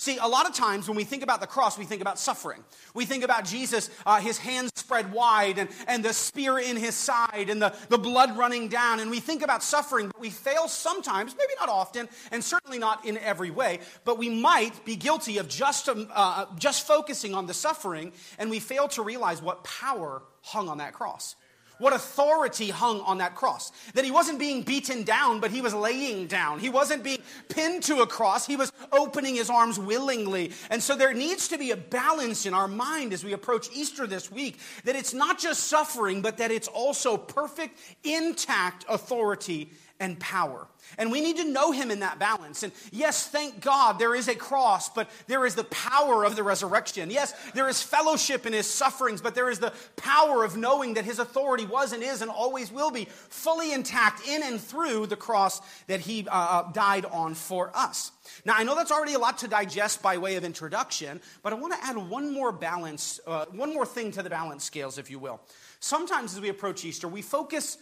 See, 0.00 0.16
a 0.16 0.26
lot 0.26 0.48
of 0.48 0.54
times 0.54 0.88
when 0.88 0.96
we 0.96 1.04
think 1.04 1.22
about 1.22 1.42
the 1.42 1.46
cross, 1.46 1.76
we 1.76 1.84
think 1.84 2.00
about 2.00 2.18
suffering. 2.18 2.64
We 2.94 3.04
think 3.04 3.22
about 3.22 3.44
Jesus, 3.44 3.90
uh, 4.06 4.18
his 4.18 4.38
hands 4.38 4.72
spread 4.74 5.12
wide, 5.12 5.58
and, 5.58 5.68
and 5.86 6.02
the 6.02 6.14
spear 6.14 6.58
in 6.58 6.78
his 6.78 6.94
side, 6.94 7.50
and 7.50 7.60
the, 7.60 7.76
the 7.90 7.98
blood 7.98 8.34
running 8.38 8.68
down. 8.68 9.00
And 9.00 9.10
we 9.10 9.20
think 9.20 9.42
about 9.42 9.62
suffering, 9.62 10.06
but 10.06 10.18
we 10.18 10.30
fail 10.30 10.68
sometimes, 10.68 11.34
maybe 11.36 11.52
not 11.60 11.68
often, 11.68 12.08
and 12.32 12.42
certainly 12.42 12.78
not 12.78 13.04
in 13.04 13.18
every 13.18 13.50
way. 13.50 13.80
But 14.06 14.16
we 14.16 14.30
might 14.30 14.86
be 14.86 14.96
guilty 14.96 15.36
of 15.36 15.48
just, 15.48 15.86
um, 15.86 16.08
uh, 16.14 16.46
just 16.56 16.86
focusing 16.86 17.34
on 17.34 17.46
the 17.46 17.52
suffering, 17.52 18.12
and 18.38 18.48
we 18.48 18.58
fail 18.58 18.88
to 18.88 19.02
realize 19.02 19.42
what 19.42 19.64
power 19.64 20.22
hung 20.40 20.70
on 20.70 20.78
that 20.78 20.94
cross 20.94 21.36
what 21.80 21.92
authority 21.92 22.70
hung 22.70 23.00
on 23.00 23.18
that 23.18 23.34
cross. 23.34 23.72
That 23.94 24.04
he 24.04 24.10
wasn't 24.10 24.38
being 24.38 24.62
beaten 24.62 25.02
down, 25.02 25.40
but 25.40 25.50
he 25.50 25.60
was 25.60 25.74
laying 25.74 26.28
down. 26.28 26.60
He 26.60 26.68
wasn't 26.68 27.02
being 27.02 27.22
pinned 27.48 27.82
to 27.84 28.02
a 28.02 28.06
cross, 28.06 28.46
he 28.46 28.56
was 28.56 28.72
opening 28.92 29.34
his 29.34 29.50
arms 29.50 29.78
willingly. 29.78 30.52
And 30.70 30.82
so 30.82 30.94
there 30.94 31.14
needs 31.14 31.48
to 31.48 31.58
be 31.58 31.72
a 31.72 31.76
balance 31.76 32.46
in 32.46 32.54
our 32.54 32.68
mind 32.68 33.12
as 33.12 33.24
we 33.24 33.32
approach 33.32 33.68
Easter 33.74 34.06
this 34.06 34.30
week 34.30 34.58
that 34.84 34.94
it's 34.94 35.14
not 35.14 35.38
just 35.38 35.64
suffering, 35.64 36.22
but 36.22 36.36
that 36.36 36.50
it's 36.50 36.68
also 36.68 37.16
perfect, 37.16 37.78
intact 38.04 38.84
authority 38.88 39.70
and 40.00 40.18
power. 40.18 40.66
And 40.98 41.12
we 41.12 41.20
need 41.20 41.36
to 41.36 41.44
know 41.44 41.70
him 41.70 41.90
in 41.90 42.00
that 42.00 42.18
balance. 42.18 42.62
And 42.62 42.72
yes, 42.90 43.28
thank 43.28 43.60
God 43.60 43.98
there 43.98 44.14
is 44.14 44.26
a 44.28 44.34
cross, 44.34 44.88
but 44.88 45.08
there 45.28 45.46
is 45.46 45.54
the 45.54 45.64
power 45.64 46.24
of 46.24 46.34
the 46.34 46.42
resurrection. 46.42 47.10
Yes, 47.10 47.32
there 47.54 47.68
is 47.68 47.82
fellowship 47.82 48.46
in 48.46 48.52
his 48.52 48.66
sufferings, 48.66 49.20
but 49.20 49.34
there 49.34 49.50
is 49.50 49.60
the 49.60 49.72
power 49.96 50.42
of 50.42 50.56
knowing 50.56 50.94
that 50.94 51.04
his 51.04 51.18
authority 51.18 51.66
was 51.66 51.92
and 51.92 52.02
is 52.02 52.22
and 52.22 52.30
always 52.30 52.72
will 52.72 52.90
be 52.90 53.04
fully 53.28 53.72
intact 53.72 54.26
in 54.26 54.42
and 54.42 54.60
through 54.60 55.06
the 55.06 55.16
cross 55.16 55.60
that 55.86 56.00
he 56.00 56.26
uh, 56.26 56.30
uh 56.32 56.72
died 56.72 57.04
on 57.04 57.34
for 57.34 57.70
us. 57.74 58.10
Now, 58.44 58.54
I 58.56 58.64
know 58.64 58.74
that's 58.74 58.92
already 58.92 59.14
a 59.14 59.18
lot 59.18 59.38
to 59.38 59.48
digest 59.48 60.02
by 60.02 60.18
way 60.18 60.36
of 60.36 60.44
introduction, 60.44 61.20
but 61.42 61.52
I 61.52 61.56
want 61.56 61.74
to 61.74 61.84
add 61.84 61.96
one 61.96 62.32
more 62.32 62.52
balance, 62.52 63.20
uh, 63.26 63.46
one 63.52 63.72
more 63.74 63.86
thing 63.86 64.12
to 64.12 64.22
the 64.22 64.30
balance 64.30 64.64
scales, 64.64 64.98
if 64.98 65.10
you 65.10 65.18
will. 65.18 65.40
Sometimes 65.80 66.34
as 66.34 66.40
we 66.40 66.48
approach 66.48 66.84
Easter, 66.84 67.08
we 67.08 67.22
focus 67.22 67.78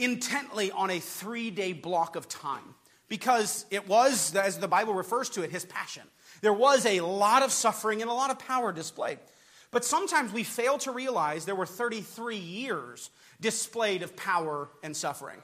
intently 0.00 0.72
on 0.72 0.90
a 0.90 0.98
three 0.98 1.50
day 1.50 1.72
block 1.72 2.16
of 2.16 2.28
time 2.28 2.74
because 3.08 3.66
it 3.70 3.86
was, 3.86 4.34
as 4.34 4.58
the 4.58 4.68
Bible 4.68 4.94
refers 4.94 5.28
to 5.30 5.42
it, 5.42 5.50
his 5.50 5.64
passion. 5.64 6.04
There 6.40 6.52
was 6.52 6.86
a 6.86 7.00
lot 7.00 7.42
of 7.42 7.52
suffering 7.52 8.00
and 8.00 8.10
a 8.10 8.14
lot 8.14 8.30
of 8.30 8.38
power 8.38 8.72
displayed. 8.72 9.18
But 9.70 9.84
sometimes 9.84 10.32
we 10.32 10.42
fail 10.42 10.78
to 10.78 10.90
realize 10.90 11.44
there 11.44 11.54
were 11.54 11.66
33 11.66 12.36
years 12.36 13.10
displayed 13.40 14.02
of 14.02 14.16
power 14.16 14.68
and 14.82 14.96
suffering. 14.96 15.38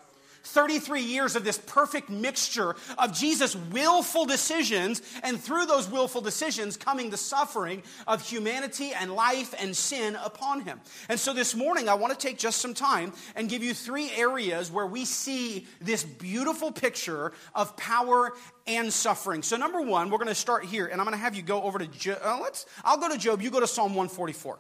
33 0.47 1.03
years 1.03 1.37
of 1.37 1.45
this 1.45 1.59
perfect 1.59 2.09
mixture 2.09 2.77
of 2.99 3.13
Jesus' 3.13 3.57
willful 3.57 4.25
decisions, 4.25 5.03
and 5.23 5.41
through 5.41 5.67
those 5.67 5.89
willful 5.89 6.21
decisions 6.21 6.77
coming 6.77 7.11
the 7.11 7.17
suffering 7.17 7.83
of 8.07 8.27
humanity 8.27 8.93
and 8.93 9.13
life 9.13 9.55
and 9.59 9.77
sin 9.77 10.17
upon 10.17 10.61
him. 10.61 10.81
And 11.09 11.19
so 11.19 11.33
this 11.33 11.55
morning, 11.55 11.89
I 11.89 11.95
want 11.95 12.19
to 12.19 12.27
take 12.27 12.39
just 12.39 12.61
some 12.61 12.75
time 12.75 13.13
and 13.35 13.49
give 13.49 13.63
you 13.63 13.75
three 13.75 14.11
areas 14.13 14.71
where 14.71 14.87
we 14.87 15.05
see 15.05 15.67
this 15.81 16.05
beautiful 16.05 16.73
picture 16.73 17.33
of 17.55 17.77
power 17.77 18.33
and 18.67 18.93
suffering. 18.93 19.43
So, 19.43 19.57
number 19.57 19.81
one, 19.81 20.11
we're 20.11 20.19
going 20.19 20.29
to 20.29 20.35
start 20.35 20.65
here, 20.65 20.87
and 20.87 21.01
I'm 21.01 21.07
going 21.07 21.17
to 21.17 21.23
have 21.23 21.35
you 21.35 21.43
go 21.43 21.63
over 21.63 21.79
to 21.79 21.87
Job. 21.87 22.19
Uh, 22.23 22.39
let's. 22.43 22.67
I'll 22.85 22.99
go 22.99 23.09
to 23.09 23.19
Job. 23.19 23.43
You 23.43 23.51
go 23.51 23.61
to 23.61 23.67
Psalm 23.67 23.95
144 23.95 24.59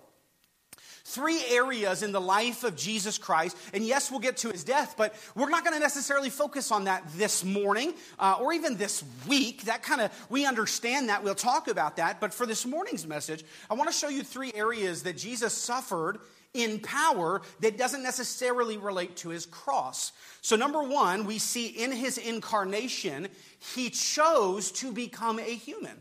three 1.06 1.40
areas 1.50 2.02
in 2.02 2.10
the 2.10 2.20
life 2.20 2.64
of 2.64 2.74
Jesus 2.74 3.16
Christ. 3.16 3.56
And 3.72 3.84
yes, 3.84 4.10
we'll 4.10 4.20
get 4.20 4.38
to 4.38 4.50
his 4.50 4.64
death, 4.64 4.96
but 4.98 5.14
we're 5.36 5.48
not 5.48 5.62
going 5.62 5.74
to 5.74 5.80
necessarily 5.80 6.30
focus 6.30 6.72
on 6.72 6.84
that 6.84 7.04
this 7.14 7.44
morning 7.44 7.94
uh, 8.18 8.38
or 8.40 8.52
even 8.52 8.76
this 8.76 9.04
week. 9.28 9.62
That 9.62 9.84
kind 9.84 10.00
of, 10.00 10.26
we 10.28 10.44
understand 10.46 11.08
that. 11.08 11.22
We'll 11.22 11.36
talk 11.36 11.68
about 11.68 11.96
that. 11.96 12.20
But 12.20 12.34
for 12.34 12.44
this 12.44 12.66
morning's 12.66 13.06
message, 13.06 13.44
I 13.70 13.74
want 13.74 13.88
to 13.88 13.96
show 13.96 14.08
you 14.08 14.24
three 14.24 14.52
areas 14.52 15.04
that 15.04 15.16
Jesus 15.16 15.52
suffered 15.52 16.18
in 16.54 16.80
power 16.80 17.42
that 17.60 17.78
doesn't 17.78 18.02
necessarily 18.02 18.76
relate 18.76 19.16
to 19.18 19.28
his 19.28 19.46
cross. 19.46 20.10
So, 20.40 20.56
number 20.56 20.82
one, 20.82 21.24
we 21.24 21.38
see 21.38 21.66
in 21.66 21.92
his 21.92 22.18
incarnation, 22.18 23.28
he 23.74 23.90
chose 23.90 24.72
to 24.72 24.90
become 24.90 25.38
a 25.38 25.42
human. 25.42 26.00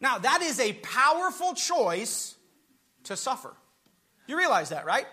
Now, 0.00 0.18
that 0.18 0.42
is 0.42 0.58
a 0.58 0.72
powerful 0.72 1.54
choice 1.54 2.34
to 3.04 3.16
suffer. 3.16 3.54
You 4.30 4.38
realize 4.38 4.68
that, 4.68 4.86
right? 4.86 5.06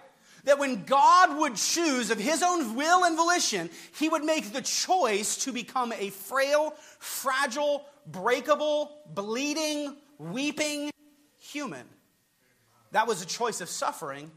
That 0.43 0.59
when 0.59 0.83
God 0.83 1.39
would 1.39 1.55
choose 1.55 2.11
of 2.11 2.19
his 2.19 2.43
own 2.43 2.75
will 2.75 3.03
and 3.03 3.17
volition, 3.17 3.71
he 3.97 4.07
would 4.07 4.23
make 4.23 4.53
the 4.53 4.61
choice 4.61 5.37
to 5.45 5.51
become 5.51 5.91
a 5.91 6.11
frail, 6.11 6.75
fragile, 6.99 7.83
breakable, 8.05 8.95
bleeding, 9.11 9.97
weeping 10.19 10.91
human. 11.39 11.87
That 12.91 13.07
was 13.07 13.23
a 13.23 13.25
choice 13.25 13.59
of 13.59 13.69
suffering 13.69 14.29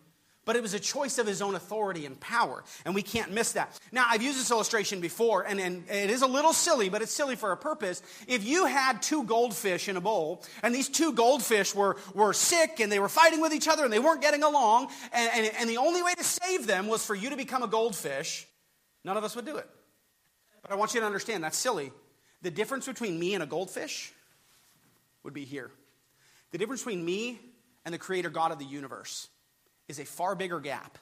but 0.44 0.56
it 0.56 0.62
was 0.62 0.74
a 0.74 0.80
choice 0.80 1.18
of 1.18 1.26
his 1.26 1.42
own 1.42 1.54
authority 1.54 2.06
and 2.06 2.18
power, 2.18 2.64
and 2.84 2.94
we 2.94 3.02
can't 3.02 3.30
miss 3.30 3.52
that. 3.52 3.78
Now, 3.92 4.06
I've 4.08 4.22
used 4.22 4.38
this 4.38 4.50
illustration 4.50 5.00
before, 5.00 5.42
and, 5.42 5.60
and 5.60 5.84
it 5.88 6.10
is 6.10 6.22
a 6.22 6.26
little 6.26 6.52
silly, 6.52 6.88
but 6.88 7.02
it's 7.02 7.12
silly 7.12 7.36
for 7.36 7.52
a 7.52 7.56
purpose. 7.56 8.02
If 8.26 8.44
you 8.44 8.66
had 8.66 9.02
two 9.02 9.24
goldfish 9.24 9.88
in 9.88 9.96
a 9.96 10.00
bowl, 10.00 10.42
and 10.62 10.74
these 10.74 10.88
two 10.88 11.12
goldfish 11.12 11.74
were, 11.74 11.96
were 12.14 12.32
sick, 12.32 12.80
and 12.80 12.90
they 12.90 12.98
were 12.98 13.08
fighting 13.08 13.40
with 13.40 13.52
each 13.52 13.68
other, 13.68 13.84
and 13.84 13.92
they 13.92 13.98
weren't 13.98 14.22
getting 14.22 14.42
along, 14.42 14.88
and, 15.12 15.30
and, 15.34 15.54
and 15.58 15.70
the 15.70 15.76
only 15.76 16.02
way 16.02 16.14
to 16.14 16.24
save 16.24 16.66
them 16.66 16.88
was 16.88 17.04
for 17.04 17.14
you 17.14 17.30
to 17.30 17.36
become 17.36 17.62
a 17.62 17.68
goldfish, 17.68 18.46
none 19.04 19.16
of 19.16 19.24
us 19.24 19.36
would 19.36 19.44
do 19.44 19.56
it. 19.56 19.68
But 20.62 20.72
I 20.72 20.74
want 20.74 20.94
you 20.94 21.00
to 21.00 21.06
understand 21.06 21.44
that's 21.44 21.58
silly. 21.58 21.92
The 22.42 22.50
difference 22.50 22.86
between 22.86 23.18
me 23.18 23.34
and 23.34 23.42
a 23.42 23.46
goldfish 23.46 24.12
would 25.22 25.34
be 25.34 25.44
here. 25.44 25.70
The 26.50 26.58
difference 26.58 26.82
between 26.82 27.04
me 27.04 27.38
and 27.84 27.94
the 27.94 27.98
creator 27.98 28.30
God 28.30 28.52
of 28.52 28.58
the 28.58 28.64
universe 28.64 29.28
is 29.90 29.98
a 29.98 30.04
far 30.04 30.34
bigger 30.34 30.60
gap 30.60 30.96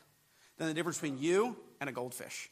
than 0.56 0.66
the 0.66 0.74
difference 0.74 0.98
between 0.98 1.18
you 1.18 1.56
and 1.80 1.88
a 1.88 1.92
goldfish. 1.92 2.50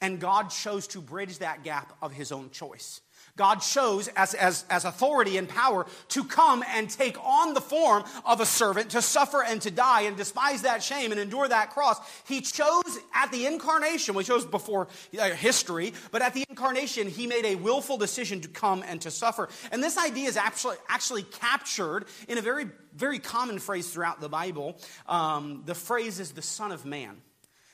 And 0.00 0.20
God 0.20 0.50
chose 0.50 0.86
to 0.88 1.00
bridge 1.00 1.38
that 1.38 1.64
gap 1.64 1.96
of 2.02 2.12
his 2.12 2.30
own 2.30 2.50
choice. 2.50 3.00
God 3.38 3.62
chose 3.62 4.08
as, 4.08 4.34
as, 4.34 4.64
as 4.68 4.84
authority 4.84 5.38
and 5.38 5.48
power 5.48 5.86
to 6.08 6.24
come 6.24 6.62
and 6.68 6.90
take 6.90 7.16
on 7.24 7.54
the 7.54 7.60
form 7.60 8.04
of 8.26 8.40
a 8.40 8.46
servant, 8.46 8.90
to 8.90 9.00
suffer 9.00 9.42
and 9.42 9.62
to 9.62 9.70
die 9.70 10.02
and 10.02 10.16
despise 10.16 10.62
that 10.62 10.82
shame 10.82 11.12
and 11.12 11.20
endure 11.20 11.48
that 11.48 11.70
cross. 11.70 11.98
He 12.26 12.42
chose 12.42 12.98
at 13.14 13.30
the 13.32 13.46
incarnation, 13.46 14.14
we 14.14 14.24
chose 14.24 14.44
before 14.44 14.88
uh, 15.18 15.30
history, 15.30 15.94
but 16.10 16.20
at 16.20 16.34
the 16.34 16.44
incarnation, 16.50 17.08
he 17.08 17.26
made 17.26 17.46
a 17.46 17.54
willful 17.54 17.96
decision 17.96 18.40
to 18.42 18.48
come 18.48 18.84
and 18.86 19.00
to 19.02 19.10
suffer. 19.10 19.48
And 19.70 19.82
this 19.82 19.96
idea 19.96 20.28
is 20.28 20.36
actually, 20.36 20.76
actually 20.88 21.22
captured 21.22 22.06
in 22.26 22.38
a 22.38 22.42
very, 22.42 22.66
very 22.94 23.20
common 23.20 23.60
phrase 23.60 23.88
throughout 23.88 24.20
the 24.20 24.28
Bible. 24.28 24.76
Um, 25.06 25.62
the 25.64 25.74
phrase 25.74 26.18
is 26.18 26.32
the 26.32 26.42
Son 26.42 26.72
of 26.72 26.84
Man. 26.84 27.16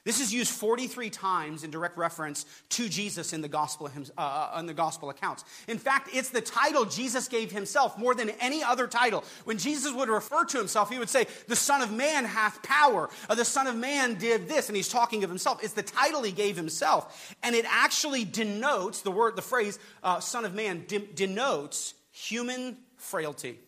This 0.05 0.21
is 0.21 0.35
used 0.35 0.51
43 0.51 1.09
times 1.09 1.65
in 1.65 1.71
direct 1.71 1.97
reference 1.97 2.45
to 2.71 2.91
Jesus 2.91 3.33
in 3.33 3.41
the 3.41 3.49
gospel, 3.49 3.91
uh, 4.19 4.21
uh, 4.21 4.59
in 4.59 4.67
the 4.67 4.75
gospel 4.75 5.09
accounts. 5.09 5.45
In 5.67 5.79
fact, 5.79 6.11
it's 6.13 6.29
the 6.29 6.43
title 6.43 6.85
Jesus 6.85 7.27
gave 7.27 7.51
himself 7.51 7.97
more 7.97 8.15
than 8.15 8.29
any 8.39 8.63
other 8.63 8.87
title. 8.87 9.25
When 9.45 9.57
Jesus 9.57 9.95
would 9.95 10.11
refer 10.11 10.45
to 10.45 10.59
himself, 10.59 10.91
he 10.91 10.99
would 10.99 11.09
say, 11.09 11.27
The 11.49 11.57
Son 11.57 11.81
of 11.81 11.91
Man 11.91 12.27
hath 12.27 12.63
power. 12.63 13.09
Or, 13.31 13.37
the 13.37 13.47
Son 13.47 13.67
of 13.67 13.77
Man 13.77 14.17
did 14.17 14.47
this. 14.47 14.69
And 14.69 14.77
he's 14.77 14.91
talking 14.91 15.25
of 15.25 15.31
himself. 15.31 15.65
It's 15.65 15.73
the 15.73 15.83
title 15.83 16.23
he 16.23 16.33
gave 16.33 16.55
himself. 16.55 17.35
And 17.43 17.55
it 17.55 17.65
actually 17.67 18.27
denotes, 18.27 19.01
the 19.01 19.11
word, 19.11 19.37
the 19.37 19.43
phrase, 19.43 19.79
uh, 20.03 20.21
Son 20.21 20.45
of 20.45 20.55
Man, 20.55 20.85
de- 20.87 20.99
denotes 20.99 21.95
human 22.11 22.77
frailty. 22.99 23.59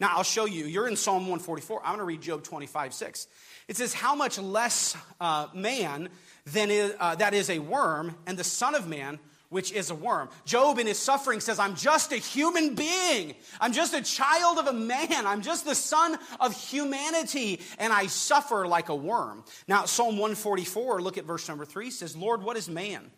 Now, 0.00 0.16
I'll 0.16 0.22
show 0.22 0.46
you. 0.46 0.64
You're 0.64 0.88
in 0.88 0.96
Psalm 0.96 1.22
144. 1.24 1.80
I'm 1.80 1.88
going 1.88 1.98
to 1.98 2.04
read 2.04 2.22
Job 2.22 2.42
25, 2.42 2.94
6. 2.94 3.26
It 3.68 3.76
says, 3.76 3.92
How 3.92 4.14
much 4.14 4.38
less 4.38 4.96
uh, 5.20 5.48
man 5.54 6.08
than 6.46 6.70
is, 6.70 6.94
uh, 6.98 7.14
that 7.16 7.34
is 7.34 7.50
a 7.50 7.58
worm, 7.58 8.16
and 8.26 8.38
the 8.38 8.44
Son 8.44 8.74
of 8.74 8.88
Man, 8.88 9.18
which 9.50 9.72
is 9.72 9.90
a 9.90 9.94
worm. 9.94 10.30
Job, 10.46 10.78
in 10.78 10.86
his 10.86 10.98
suffering, 10.98 11.40
says, 11.40 11.58
I'm 11.58 11.76
just 11.76 12.12
a 12.12 12.16
human 12.16 12.74
being. 12.74 13.34
I'm 13.60 13.72
just 13.72 13.92
a 13.92 14.00
child 14.00 14.58
of 14.58 14.68
a 14.68 14.72
man. 14.72 15.26
I'm 15.26 15.42
just 15.42 15.66
the 15.66 15.74
son 15.74 16.16
of 16.38 16.56
humanity, 16.56 17.60
and 17.78 17.92
I 17.92 18.06
suffer 18.06 18.66
like 18.66 18.88
a 18.88 18.94
worm. 18.94 19.44
Now, 19.68 19.84
Psalm 19.84 20.16
144, 20.16 21.02
look 21.02 21.18
at 21.18 21.24
verse 21.24 21.46
number 21.48 21.64
three, 21.64 21.90
says, 21.90 22.16
Lord, 22.16 22.42
what 22.42 22.56
is 22.56 22.70
man? 22.70 23.10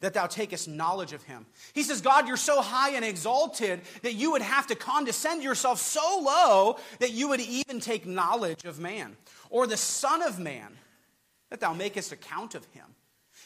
That 0.00 0.14
thou 0.14 0.26
takest 0.26 0.68
knowledge 0.68 1.12
of 1.12 1.22
him. 1.22 1.46
He 1.72 1.82
says, 1.82 2.00
God, 2.00 2.28
you're 2.28 2.36
so 2.36 2.60
high 2.60 2.90
and 2.90 3.04
exalted 3.04 3.80
that 4.02 4.14
you 4.14 4.32
would 4.32 4.42
have 4.42 4.66
to 4.66 4.74
condescend 4.74 5.42
yourself 5.42 5.80
so 5.80 6.20
low 6.22 6.76
that 6.98 7.12
you 7.12 7.28
would 7.28 7.40
even 7.40 7.80
take 7.80 8.04
knowledge 8.06 8.64
of 8.64 8.78
man 8.78 9.16
or 9.50 9.66
the 9.66 9.76
Son 9.76 10.20
of 10.22 10.38
Man, 10.38 10.76
that 11.50 11.60
thou 11.60 11.72
makest 11.72 12.12
account 12.12 12.54
of 12.54 12.64
him. 12.72 12.86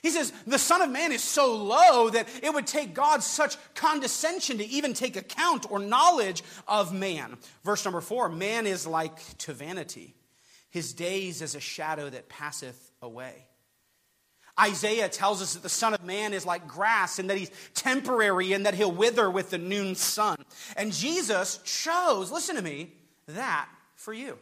He 0.02 0.11
says, 0.11 0.33
the 0.47 0.59
Son 0.59 0.81
of 0.81 0.90
Man 0.90 1.12
is 1.12 1.23
so 1.23 1.55
low 1.55 2.09
that 2.11 2.28
it 2.43 2.55
would 2.55 2.67
take 2.67 2.95
God 2.95 3.23
such 3.23 3.57
condescension 3.75 4.59
to 4.59 4.67
even 4.67 4.95
take 4.95 5.17
account 5.17 5.71
or 5.71 5.78
knowledge 5.78 6.43
of 6.67 6.95
man. 6.95 7.37
Verse 7.64 7.85
number 7.85 8.00
four 8.00 8.28
man 8.28 8.67
is 8.67 8.87
like 8.87 9.19
to 9.38 9.52
vanity, 9.52 10.14
his 10.71 10.93
days 10.93 11.43
as 11.43 11.55
a 11.55 11.61
shadow 11.61 12.09
that 12.09 12.28
passeth 12.28 12.93
away. 13.02 13.48
Isaiah 14.59 15.09
tells 15.09 15.41
us 15.43 15.55
that 15.55 15.62
the 15.62 15.69
Son 15.69 15.95
of 15.95 16.05
Man 16.05 16.33
is 16.33 16.45
like 16.45 16.67
grass 16.67 17.19
and 17.19 17.31
that 17.31 17.38
he's 17.38 17.50
temporary 17.75 18.53
and 18.53 18.67
that 18.67 18.75
he'll 18.75 18.93
wither 18.93 19.31
with 19.31 19.50
the 19.50 19.59
noon 19.59 19.95
sun. 19.95 20.37
And 20.77 20.93
Jesus 20.93 21.59
chose, 21.65 22.31
listen 22.31 22.57
to 22.57 22.62
me, 22.62 22.93
that 23.29 23.69
for 23.95 24.12
you. 24.12 24.38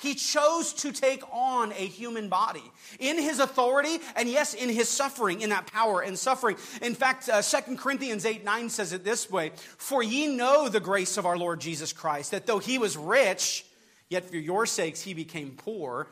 He 0.00 0.14
chose 0.14 0.72
to 0.74 0.92
take 0.92 1.22
on 1.30 1.72
a 1.72 1.86
human 1.86 2.30
body 2.30 2.62
in 2.98 3.18
his 3.18 3.38
authority 3.38 3.98
and, 4.16 4.30
yes, 4.30 4.54
in 4.54 4.70
his 4.70 4.88
suffering, 4.88 5.42
in 5.42 5.50
that 5.50 5.66
power 5.66 6.00
and 6.00 6.18
suffering. 6.18 6.56
In 6.80 6.94
fact, 6.94 7.28
uh, 7.28 7.42
2 7.42 7.76
Corinthians 7.76 8.24
8 8.24 8.42
9 8.42 8.70
says 8.70 8.94
it 8.94 9.04
this 9.04 9.30
way 9.30 9.52
For 9.76 10.02
ye 10.02 10.34
know 10.34 10.70
the 10.70 10.80
grace 10.80 11.18
of 11.18 11.26
our 11.26 11.36
Lord 11.36 11.60
Jesus 11.60 11.92
Christ, 11.92 12.30
that 12.30 12.46
though 12.46 12.58
he 12.58 12.78
was 12.78 12.96
rich, 12.96 13.66
yet 14.08 14.24
for 14.24 14.36
your 14.36 14.64
sakes 14.64 15.02
he 15.02 15.12
became 15.12 15.50
poor, 15.50 16.08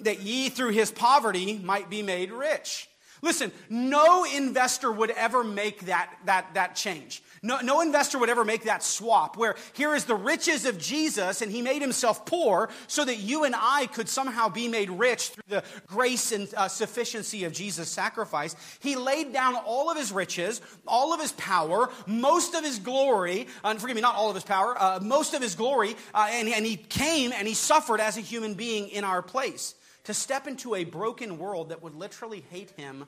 that 0.00 0.20
ye 0.22 0.48
through 0.48 0.70
his 0.70 0.90
poverty 0.90 1.58
might 1.58 1.90
be 1.90 2.02
made 2.02 2.30
rich. 2.30 2.88
Listen, 3.24 3.52
no 3.70 4.24
investor 4.24 4.90
would 4.90 5.12
ever 5.12 5.44
make 5.44 5.86
that, 5.86 6.12
that, 6.24 6.54
that 6.54 6.74
change. 6.74 7.22
No, 7.40 7.60
no 7.60 7.80
investor 7.80 8.18
would 8.18 8.28
ever 8.28 8.44
make 8.44 8.64
that 8.64 8.82
swap 8.82 9.36
where 9.36 9.54
here 9.74 9.94
is 9.94 10.04
the 10.04 10.14
riches 10.14 10.64
of 10.64 10.76
Jesus 10.76 11.40
and 11.40 11.50
he 11.50 11.62
made 11.62 11.82
himself 11.82 12.26
poor 12.26 12.68
so 12.88 13.04
that 13.04 13.16
you 13.16 13.44
and 13.44 13.54
I 13.56 13.86
could 13.86 14.08
somehow 14.08 14.48
be 14.48 14.66
made 14.66 14.90
rich 14.90 15.30
through 15.30 15.42
the 15.48 15.64
grace 15.86 16.32
and 16.32 16.52
uh, 16.56 16.66
sufficiency 16.66 17.44
of 17.44 17.52
Jesus' 17.52 17.88
sacrifice. 17.88 18.56
He 18.80 18.96
laid 18.96 19.32
down 19.32 19.54
all 19.54 19.88
of 19.88 19.96
his 19.96 20.12
riches, 20.12 20.60
all 20.86 21.12
of 21.12 21.20
his 21.20 21.32
power, 21.32 21.90
most 22.06 22.54
of 22.54 22.64
his 22.64 22.80
glory, 22.80 23.46
and 23.62 23.80
forgive 23.80 23.96
me, 23.96 24.02
not 24.02 24.16
all 24.16 24.30
of 24.30 24.34
his 24.34 24.44
power, 24.44 24.80
uh, 24.80 24.98
most 25.00 25.34
of 25.34 25.42
his 25.42 25.54
glory, 25.54 25.96
uh, 26.12 26.28
and, 26.30 26.48
and 26.48 26.66
he 26.66 26.76
came 26.76 27.32
and 27.32 27.46
he 27.46 27.54
suffered 27.54 28.00
as 28.00 28.16
a 28.16 28.20
human 28.20 28.54
being 28.54 28.88
in 28.88 29.04
our 29.04 29.22
place 29.22 29.74
to 30.04 30.14
step 30.14 30.46
into 30.46 30.74
a 30.74 30.84
broken 30.84 31.38
world 31.38 31.68
that 31.68 31.82
would 31.82 31.94
literally 31.94 32.44
hate 32.50 32.70
him 32.72 33.06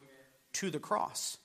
to 0.54 0.70
the 0.70 0.78
cross. 0.78 1.38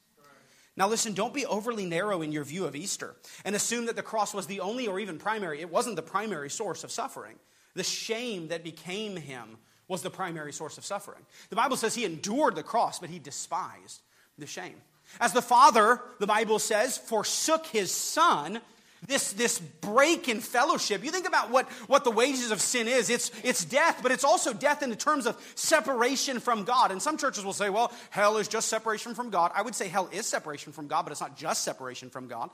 Now, 0.77 0.87
listen, 0.87 1.13
don't 1.13 1.33
be 1.33 1.45
overly 1.45 1.85
narrow 1.85 2.21
in 2.21 2.31
your 2.31 2.45
view 2.45 2.65
of 2.65 2.75
Easter 2.75 3.15
and 3.43 3.55
assume 3.55 3.87
that 3.87 3.97
the 3.97 4.01
cross 4.01 4.33
was 4.33 4.47
the 4.47 4.61
only 4.61 4.87
or 4.87 4.99
even 4.99 5.17
primary. 5.17 5.59
It 5.59 5.69
wasn't 5.69 5.97
the 5.97 6.01
primary 6.01 6.49
source 6.49 6.83
of 6.83 6.91
suffering. 6.91 7.35
The 7.73 7.83
shame 7.83 8.47
that 8.47 8.63
became 8.63 9.17
him 9.17 9.57
was 9.89 10.01
the 10.01 10.09
primary 10.09 10.53
source 10.53 10.77
of 10.77 10.85
suffering. 10.85 11.21
The 11.49 11.55
Bible 11.55 11.75
says 11.75 11.95
he 11.95 12.05
endured 12.05 12.55
the 12.55 12.63
cross, 12.63 12.99
but 12.99 13.09
he 13.09 13.19
despised 13.19 14.01
the 14.37 14.45
shame. 14.47 14.75
As 15.19 15.33
the 15.33 15.41
Father, 15.41 15.99
the 16.19 16.27
Bible 16.27 16.59
says, 16.59 16.97
forsook 16.97 17.65
his 17.65 17.91
Son, 17.91 18.61
this, 19.07 19.33
this 19.33 19.59
break 19.59 20.27
in 20.27 20.41
fellowship. 20.41 21.03
You 21.03 21.11
think 21.11 21.27
about 21.27 21.51
what, 21.51 21.69
what 21.87 22.03
the 22.03 22.11
wages 22.11 22.51
of 22.51 22.61
sin 22.61 22.87
is. 22.87 23.09
It's, 23.09 23.31
it's 23.43 23.63
death, 23.65 23.99
but 24.03 24.11
it's 24.11 24.23
also 24.23 24.53
death 24.53 24.83
in 24.83 24.89
the 24.89 24.95
terms 24.95 25.25
of 25.25 25.37
separation 25.55 26.39
from 26.39 26.63
God. 26.63 26.91
And 26.91 27.01
some 27.01 27.17
churches 27.17 27.45
will 27.45 27.53
say, 27.53 27.69
well, 27.69 27.93
hell 28.09 28.37
is 28.37 28.47
just 28.47 28.67
separation 28.67 29.15
from 29.15 29.29
God. 29.29 29.51
I 29.55 29.61
would 29.61 29.75
say 29.75 29.87
hell 29.87 30.09
is 30.11 30.25
separation 30.25 30.73
from 30.73 30.87
God, 30.87 31.03
but 31.03 31.11
it's 31.11 31.21
not 31.21 31.37
just 31.37 31.63
separation 31.63 32.09
from 32.09 32.27
God. 32.27 32.49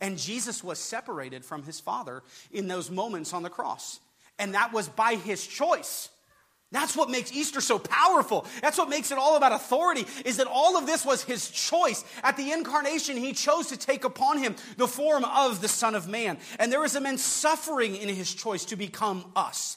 And 0.00 0.18
Jesus 0.18 0.64
was 0.64 0.78
separated 0.78 1.44
from 1.44 1.62
his 1.62 1.80
Father 1.80 2.22
in 2.52 2.68
those 2.68 2.90
moments 2.90 3.32
on 3.32 3.42
the 3.42 3.50
cross. 3.50 4.00
And 4.38 4.54
that 4.54 4.72
was 4.72 4.88
by 4.88 5.16
his 5.16 5.46
choice. 5.46 6.08
That's 6.72 6.96
what 6.96 7.10
makes 7.10 7.32
Easter 7.32 7.60
so 7.60 7.78
powerful. 7.78 8.46
That's 8.62 8.78
what 8.78 8.88
makes 8.88 9.10
it 9.10 9.18
all 9.18 9.36
about 9.36 9.52
authority, 9.52 10.06
is 10.24 10.36
that 10.36 10.46
all 10.46 10.76
of 10.76 10.86
this 10.86 11.04
was 11.04 11.24
his 11.24 11.50
choice. 11.50 12.04
At 12.22 12.36
the 12.36 12.52
incarnation, 12.52 13.16
he 13.16 13.32
chose 13.32 13.68
to 13.68 13.76
take 13.76 14.04
upon 14.04 14.38
him 14.38 14.54
the 14.76 14.86
form 14.86 15.24
of 15.24 15.60
the 15.60 15.68
Son 15.68 15.94
of 15.96 16.06
Man. 16.06 16.38
And 16.58 16.70
there 16.70 16.80
was 16.80 16.94
immense 16.94 17.22
suffering 17.22 17.96
in 17.96 18.08
his 18.08 18.32
choice 18.32 18.64
to 18.66 18.76
become 18.76 19.24
us 19.34 19.76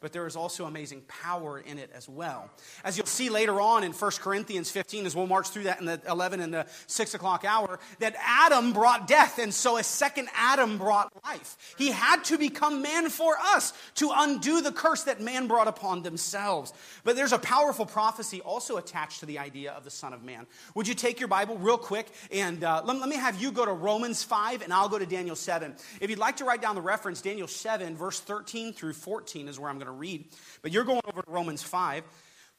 but 0.00 0.12
there 0.12 0.26
is 0.26 0.36
also 0.36 0.66
amazing 0.66 1.02
power 1.08 1.58
in 1.58 1.78
it 1.78 1.90
as 1.94 2.08
well. 2.08 2.50
As 2.84 2.96
you'll 2.96 3.06
see 3.06 3.30
later 3.30 3.60
on 3.60 3.84
in 3.84 3.92
1 3.92 4.10
Corinthians 4.20 4.70
15, 4.70 5.06
as 5.06 5.16
we'll 5.16 5.26
march 5.26 5.48
through 5.48 5.64
that 5.64 5.80
in 5.80 5.86
the 5.86 6.00
11 6.08 6.40
and 6.40 6.52
the 6.52 6.66
6 6.86 7.14
o'clock 7.14 7.44
hour, 7.44 7.78
that 7.98 8.14
Adam 8.18 8.72
brought 8.72 9.06
death, 9.06 9.38
and 9.38 9.52
so 9.52 9.76
a 9.76 9.82
second 9.82 10.28
Adam 10.34 10.78
brought 10.78 11.12
life. 11.24 11.74
He 11.78 11.90
had 11.90 12.24
to 12.24 12.38
become 12.38 12.82
man 12.82 13.08
for 13.08 13.36
us 13.38 13.72
to 13.96 14.10
undo 14.14 14.60
the 14.60 14.72
curse 14.72 15.04
that 15.04 15.20
man 15.20 15.46
brought 15.46 15.68
upon 15.68 16.02
themselves. 16.02 16.72
But 17.04 17.16
there's 17.16 17.32
a 17.32 17.38
powerful 17.38 17.86
prophecy 17.86 18.40
also 18.40 18.76
attached 18.76 19.20
to 19.20 19.26
the 19.26 19.38
idea 19.38 19.72
of 19.72 19.84
the 19.84 19.90
Son 19.90 20.12
of 20.12 20.22
Man. 20.22 20.46
Would 20.74 20.88
you 20.88 20.94
take 20.94 21.20
your 21.20 21.28
Bible 21.28 21.56
real 21.58 21.78
quick 21.78 22.08
and 22.30 22.62
uh, 22.62 22.82
let, 22.84 22.98
let 22.98 23.08
me 23.08 23.16
have 23.16 23.40
you 23.40 23.52
go 23.52 23.64
to 23.64 23.72
Romans 23.72 24.22
5 24.22 24.62
and 24.62 24.72
I'll 24.72 24.88
go 24.88 24.98
to 24.98 25.06
Daniel 25.06 25.36
7. 25.36 25.74
If 26.00 26.10
you'd 26.10 26.18
like 26.18 26.36
to 26.38 26.44
write 26.44 26.62
down 26.62 26.74
the 26.74 26.80
reference, 26.80 27.22
Daniel 27.22 27.48
7, 27.48 27.96
verse 27.96 28.20
13 28.20 28.72
through 28.72 28.92
14 28.92 29.48
is 29.48 29.58
where 29.58 29.70
I'm 29.70 29.78
going 29.78 29.85
going 29.86 29.96
to 29.96 30.00
read. 30.00 30.24
But 30.62 30.72
you're 30.72 30.84
going 30.84 31.00
over 31.06 31.22
to 31.22 31.30
Romans 31.30 31.62
5, 31.62 32.02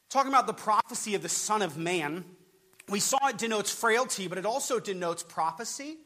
talking 0.09 0.31
about 0.31 0.47
the 0.47 0.53
prophecy 0.53 1.15
of 1.15 1.21
the 1.21 1.29
Son 1.29 1.61
of 1.61 1.77
Man. 1.77 2.23
We 2.89 2.99
saw 2.99 3.27
it 3.27 3.37
denotes 3.37 3.71
frailty, 3.71 4.27
but 4.27 4.37
it 4.37 4.45
also 4.45 4.79
denotes 4.79 5.23
prophecy. 5.23 5.97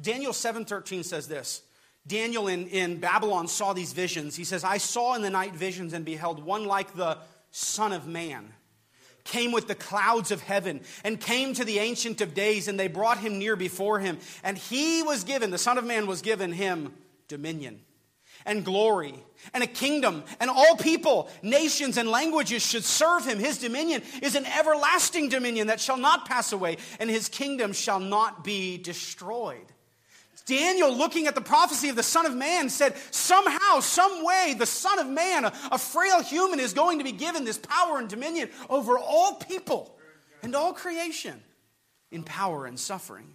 Daniel 0.00 0.32
7:13 0.32 1.04
says 1.04 1.28
this. 1.28 1.62
Daniel 2.06 2.48
in, 2.48 2.68
in 2.68 2.98
Babylon 2.98 3.48
saw 3.48 3.72
these 3.72 3.94
visions. 3.94 4.36
He 4.36 4.44
says, 4.44 4.62
I 4.62 4.76
saw 4.76 5.14
in 5.14 5.22
the 5.22 5.30
night 5.30 5.54
visions 5.54 5.94
and 5.94 6.04
beheld 6.04 6.44
one 6.44 6.66
like 6.66 6.94
the 6.94 7.16
Son 7.50 7.92
of 7.92 8.06
Man 8.06 8.52
came 9.24 9.52
with 9.52 9.66
the 9.66 9.74
clouds 9.74 10.30
of 10.30 10.42
heaven 10.42 10.82
and 11.02 11.18
came 11.18 11.54
to 11.54 11.64
the 11.64 11.78
Ancient 11.78 12.20
of 12.20 12.34
Days, 12.34 12.68
and 12.68 12.78
they 12.78 12.88
brought 12.88 13.16
him 13.16 13.38
near 13.38 13.56
before 13.56 13.98
him. 13.98 14.18
And 14.42 14.58
he 14.58 15.02
was 15.02 15.24
given, 15.24 15.50
the 15.50 15.56
Son 15.56 15.78
of 15.78 15.84
Man 15.84 16.06
was 16.06 16.20
given 16.20 16.52
him 16.52 16.92
dominion 17.26 17.80
and 18.44 18.64
glory 18.64 19.14
and 19.52 19.62
a 19.62 19.66
kingdom, 19.66 20.22
and 20.40 20.48
all 20.48 20.76
people, 20.76 21.28
nations, 21.42 21.96
and 21.98 22.08
languages 22.08 22.64
should 22.64 22.84
serve 22.84 23.26
him. 23.26 23.38
His 23.38 23.58
dominion 23.58 24.02
is 24.22 24.34
an 24.36 24.46
everlasting 24.46 25.28
dominion 25.28 25.66
that 25.66 25.80
shall 25.80 25.98
not 25.98 26.26
pass 26.26 26.52
away, 26.52 26.78
and 26.98 27.10
his 27.10 27.28
kingdom 27.28 27.72
shall 27.72 28.00
not 28.00 28.44
be 28.44 28.78
destroyed. 28.78 29.66
Daniel, 30.46 30.94
looking 30.94 31.26
at 31.26 31.34
the 31.34 31.40
prophecy 31.40 31.88
of 31.88 31.96
the 31.96 32.02
Son 32.02 32.26
of 32.26 32.34
Man, 32.34 32.68
said, 32.68 32.94
Somehow, 33.10 33.80
some 33.80 34.24
way, 34.24 34.54
the 34.58 34.66
Son 34.66 34.98
of 34.98 35.06
Man, 35.06 35.46
a, 35.46 35.52
a 35.72 35.78
frail 35.78 36.22
human, 36.22 36.60
is 36.60 36.74
going 36.74 36.98
to 36.98 37.04
be 37.04 37.12
given 37.12 37.44
this 37.44 37.58
power 37.58 37.98
and 37.98 38.08
dominion 38.08 38.50
over 38.68 38.98
all 38.98 39.34
people. 39.36 39.96
and 40.42 40.54
all 40.54 40.74
creation 40.74 41.42
in 42.10 42.22
power 42.22 42.66
and 42.66 42.78
suffering. 42.78 43.34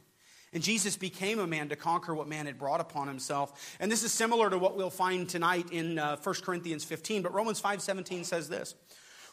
And 0.54 0.64
Jesus 0.64 0.98
became 0.98 1.40
a 1.40 1.48
man 1.48 1.70
to 1.70 1.76
conquer 1.76 2.16
what 2.16 2.28
man 2.28 2.46
had 2.46 2.58
brought 2.58 2.82
upon 2.82 3.08
himself. 3.08 3.78
And 3.80 3.92
this 3.92 4.04
is 4.04 4.12
similar 4.12 4.50
to 4.50 4.58
what 4.58 4.76
we'll 4.76 4.90
find 4.90 5.30
tonight 5.30 5.68
in 5.72 6.00
uh, 6.00 6.18
1 6.18 6.36
Corinthians 6.44 6.84
15. 6.84 7.22
But 7.22 7.34
Romans 7.34 7.62
5:17 7.62 8.26
says 8.26 8.50
this: 8.50 8.76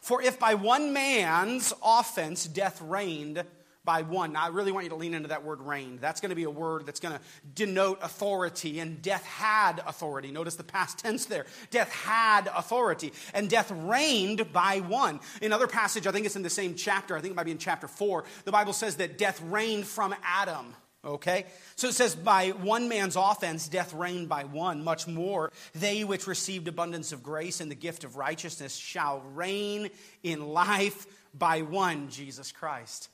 For 0.01 0.21
if 0.21 0.39
by 0.39 0.53
one 0.53 0.93
man's 0.93 1.73
offense 1.83 2.45
death 2.45 2.81
reigned 2.81 3.43
by 3.87 4.01
one. 4.01 4.33
Now, 4.33 4.43
I 4.43 4.47
really 4.49 4.73
want 4.73 4.83
you 4.83 4.89
to 4.89 4.97
lean 4.97 5.13
into 5.13 5.29
that 5.29 5.45
word 5.45 5.61
reigned. 5.61 6.01
That's 6.01 6.19
going 6.19 6.29
to 6.29 6.35
be 6.35 6.43
a 6.43 6.51
word 6.51 6.85
that's 6.85 6.99
going 6.99 7.15
to 7.15 7.21
denote 7.55 7.99
authority, 8.03 8.81
and 8.81 9.01
death 9.01 9.25
had 9.25 9.81
authority. 9.87 10.29
Notice 10.29 10.55
the 10.55 10.63
past 10.63 10.99
tense 10.99 11.25
there. 11.25 11.45
Death 11.71 11.89
had 11.89 12.49
authority, 12.53 13.13
and 13.33 13.49
death 13.49 13.71
reigned 13.71 14.51
by 14.51 14.81
one. 14.81 15.21
In 15.41 15.53
other 15.53 15.67
passage, 15.67 16.05
I 16.05 16.11
think 16.11 16.25
it's 16.25 16.35
in 16.35 16.43
the 16.43 16.49
same 16.49 16.75
chapter, 16.75 17.15
I 17.15 17.21
think 17.21 17.31
it 17.31 17.35
might 17.35 17.45
be 17.45 17.51
in 17.51 17.57
chapter 17.57 17.87
4, 17.87 18.25
the 18.43 18.51
Bible 18.51 18.73
says 18.73 18.97
that 18.97 19.17
death 19.17 19.41
reigned 19.41 19.87
from 19.87 20.13
Adam. 20.21 20.75
Okay? 21.07 21.45
So 21.75 21.87
it 21.87 21.93
says, 21.93 22.15
by 22.15 22.49
one 22.49 22.89
man's 22.89 23.15
offense, 23.15 23.67
death 23.67 23.93
reigned 23.93 24.27
by 24.27 24.43
one. 24.43 24.83
Much 24.83 25.07
more, 25.07 25.51
they 25.73 26.03
which 26.03 26.27
received 26.27 26.67
abundance 26.67 27.11
of 27.11 27.23
grace 27.23 27.61
and 27.61 27.71
the 27.71 27.75
gift 27.75 28.03
of 28.03 28.17
righteousness 28.17 28.75
shall 28.75 29.21
reign 29.33 29.89
in 30.21 30.49
life 30.49 31.07
by 31.33 31.61
one, 31.61 32.09
Jesus 32.09 32.51
Christ. 32.51 33.09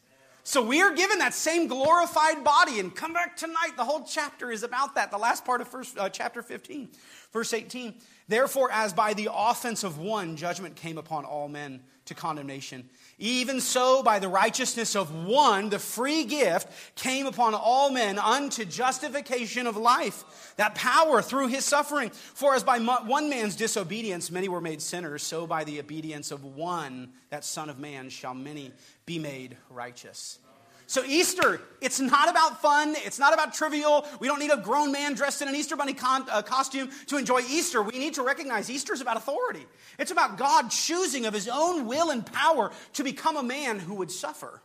So 0.45 0.61
we 0.61 0.81
are 0.81 0.93
given 0.93 1.19
that 1.19 1.33
same 1.33 1.67
glorified 1.67 2.43
body, 2.43 2.81
and 2.81 2.93
come 2.93 3.13
back 3.13 3.37
tonight. 3.37 3.77
The 3.77 3.85
whole 3.85 4.03
chapter 4.03 4.51
is 4.51 4.63
about 4.63 4.95
that. 4.95 5.09
The 5.09 5.17
last 5.17 5.45
part 5.45 5.61
of 5.61 5.69
first, 5.69 5.97
uh, 5.97 6.09
chapter 6.09 6.41
15, 6.41 6.89
verse 7.31 7.53
18. 7.53 7.93
Therefore, 8.27 8.69
as 8.69 8.91
by 8.91 9.13
the 9.13 9.29
offense 9.31 9.85
of 9.85 9.99
one, 9.99 10.35
judgment 10.35 10.75
came 10.75 10.97
upon 10.97 11.23
all 11.23 11.47
men 11.47 11.81
to 12.05 12.13
condemnation, 12.13 12.89
even 13.17 13.61
so 13.61 14.03
by 14.03 14.19
the 14.19 14.27
righteousness 14.27 14.95
of 14.95 15.13
one, 15.25 15.69
the 15.69 15.79
free 15.79 16.25
gift 16.25 16.67
came 16.95 17.25
upon 17.25 17.53
all 17.53 17.89
men 17.89 18.19
unto 18.19 18.65
justification 18.65 19.67
of 19.67 19.77
life. 19.77 20.53
That 20.57 20.75
power 20.75 21.21
through 21.21 21.47
his 21.47 21.63
suffering. 21.63 22.09
For 22.09 22.55
as 22.55 22.63
by 22.63 22.79
one 22.79 23.29
man's 23.29 23.55
disobedience 23.55 24.31
many 24.31 24.49
were 24.49 24.61
made 24.61 24.81
sinners, 24.81 25.23
so 25.23 25.47
by 25.47 25.63
the 25.63 25.79
obedience 25.79 26.31
of 26.31 26.43
one, 26.43 27.13
that 27.29 27.45
Son 27.45 27.69
of 27.69 27.79
Man, 27.79 28.09
shall 28.09 28.33
many 28.33 28.71
be 29.05 29.19
made 29.19 29.57
righteous. 29.69 30.39
So, 30.87 31.03
Easter, 31.05 31.61
it's 31.81 31.99
not 31.99 32.29
about 32.29 32.61
fun. 32.61 32.95
It's 32.97 33.19
not 33.19 33.33
about 33.33 33.53
trivial. 33.53 34.05
We 34.19 34.27
don't 34.27 34.39
need 34.39 34.51
a 34.51 34.57
grown 34.57 34.91
man 34.91 35.13
dressed 35.13 35.41
in 35.41 35.47
an 35.47 35.55
Easter 35.55 35.75
bunny 35.75 35.93
con- 35.93 36.27
uh, 36.29 36.41
costume 36.41 36.89
to 37.07 37.17
enjoy 37.17 37.41
Easter. 37.41 37.81
We 37.81 37.97
need 37.97 38.15
to 38.15 38.23
recognize 38.23 38.69
Easter 38.69 38.93
is 38.93 39.01
about 39.01 39.17
authority. 39.17 39.65
It's 39.97 40.11
about 40.11 40.37
God 40.37 40.69
choosing 40.69 41.25
of 41.25 41.33
his 41.33 41.47
own 41.47 41.87
will 41.87 42.09
and 42.09 42.25
power 42.25 42.71
to 42.93 43.03
become 43.03 43.37
a 43.37 43.43
man 43.43 43.79
who 43.79 43.95
would 43.95 44.11
suffer. 44.11 44.61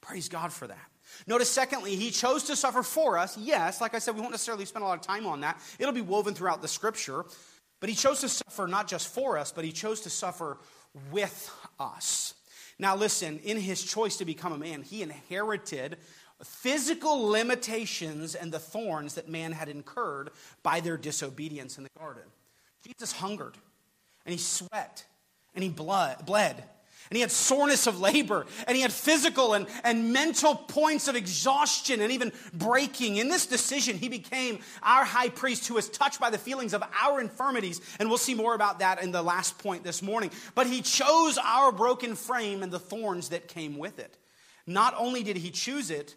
Praise 0.00 0.28
God 0.28 0.52
for 0.52 0.66
that. 0.66 0.90
Notice, 1.26 1.50
secondly, 1.50 1.96
he 1.96 2.10
chose 2.10 2.44
to 2.44 2.56
suffer 2.56 2.82
for 2.82 3.18
us. 3.18 3.38
Yes, 3.38 3.80
like 3.80 3.94
I 3.94 3.98
said, 3.98 4.14
we 4.14 4.20
won't 4.20 4.32
necessarily 4.32 4.64
spend 4.64 4.84
a 4.84 4.88
lot 4.88 4.98
of 4.98 5.06
time 5.06 5.26
on 5.26 5.40
that. 5.40 5.60
It'll 5.78 5.94
be 5.94 6.00
woven 6.00 6.34
throughout 6.34 6.60
the 6.60 6.68
scripture. 6.68 7.24
But 7.80 7.88
he 7.88 7.94
chose 7.94 8.20
to 8.20 8.28
suffer 8.28 8.66
not 8.66 8.88
just 8.88 9.08
for 9.08 9.36
us, 9.36 9.52
but 9.52 9.64
he 9.64 9.72
chose 9.72 10.00
to 10.02 10.10
suffer 10.10 10.58
with 11.10 11.50
us. 11.78 12.34
Now, 12.78 12.96
listen, 12.96 13.38
in 13.44 13.56
his 13.56 13.82
choice 13.82 14.16
to 14.16 14.24
become 14.24 14.52
a 14.52 14.58
man, 14.58 14.82
he 14.82 15.02
inherited 15.02 15.98
physical 16.42 17.28
limitations 17.28 18.34
and 18.34 18.52
the 18.52 18.58
thorns 18.58 19.14
that 19.14 19.28
man 19.28 19.52
had 19.52 19.68
incurred 19.68 20.30
by 20.62 20.80
their 20.80 20.96
disobedience 20.96 21.78
in 21.78 21.84
the 21.84 21.90
garden. 21.98 22.24
Jesus 22.86 23.12
hungered, 23.12 23.56
and 24.26 24.32
he 24.32 24.38
sweat, 24.38 25.04
and 25.54 25.62
he 25.62 25.70
bled, 25.70 26.64
and 27.10 27.16
he 27.16 27.20
had 27.20 27.30
soreness 27.30 27.86
of 27.86 28.00
labor, 28.00 28.46
and 28.66 28.76
he 28.76 28.82
had 28.82 28.92
physical 28.92 29.54
and, 29.54 29.66
and 29.84 30.12
mental 30.12 30.54
points 30.54 31.06
of 31.06 31.16
exhaustion 31.16 32.00
and 32.00 32.10
even 32.10 32.32
breaking. 32.52 33.16
In 33.16 33.28
this 33.28 33.46
decision, 33.46 33.98
he 33.98 34.08
became 34.08 34.58
our 34.82 35.04
high 35.04 35.28
priest 35.28 35.68
who 35.68 35.74
was 35.74 35.88
touched 35.88 36.18
by 36.18 36.30
the 36.30 36.38
feelings 36.38 36.72
of 36.72 36.82
our 37.02 37.20
infirmities. 37.20 37.80
And 37.98 38.08
we'll 38.08 38.18
see 38.18 38.34
more 38.34 38.54
about 38.54 38.78
that 38.78 39.02
in 39.02 39.12
the 39.12 39.22
last 39.22 39.58
point 39.58 39.84
this 39.84 40.02
morning. 40.02 40.30
But 40.54 40.66
he 40.66 40.80
chose 40.80 41.38
our 41.38 41.72
broken 41.72 42.14
frame 42.14 42.62
and 42.62 42.72
the 42.72 42.78
thorns 42.78 43.28
that 43.28 43.48
came 43.48 43.76
with 43.76 43.98
it. 43.98 44.16
Not 44.66 44.94
only 44.96 45.22
did 45.22 45.36
he 45.36 45.50
choose 45.50 45.90
it, 45.90 46.14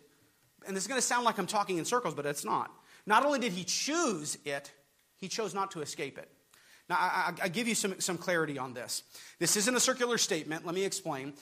and 0.66 0.76
this 0.76 0.84
is 0.84 0.88
going 0.88 1.00
to 1.00 1.06
sound 1.06 1.26
like 1.26 1.38
I'm 1.38 1.48
talking 1.48 1.78
in 1.78 1.86
circles, 1.86 2.14
but 2.14 2.26
it's 2.26 2.46
not. 2.46 2.72
Not 3.06 3.26
only 3.26 3.40
did 3.40 3.52
he 3.52 3.64
choose 3.64 4.38
it, 4.46 4.72
he 5.18 5.28
chose 5.28 5.54
not 5.54 5.72
to 5.72 5.82
escape 5.82 6.18
it. 6.18 6.30
Now, 6.90 6.96
I, 7.00 7.34
I, 7.44 7.48
give 7.50 7.68
you 7.68 7.76
some, 7.76 8.00
some 8.00 8.18
clarity 8.18 8.58
on 8.58 8.74
this. 8.74 9.04
This 9.40 9.58
isn't 9.58 9.76
a 9.76 9.80
circular 9.80 10.18
statement. 10.18 10.66
Let 10.66 10.74
me 10.74 10.86
explain. 10.86 11.34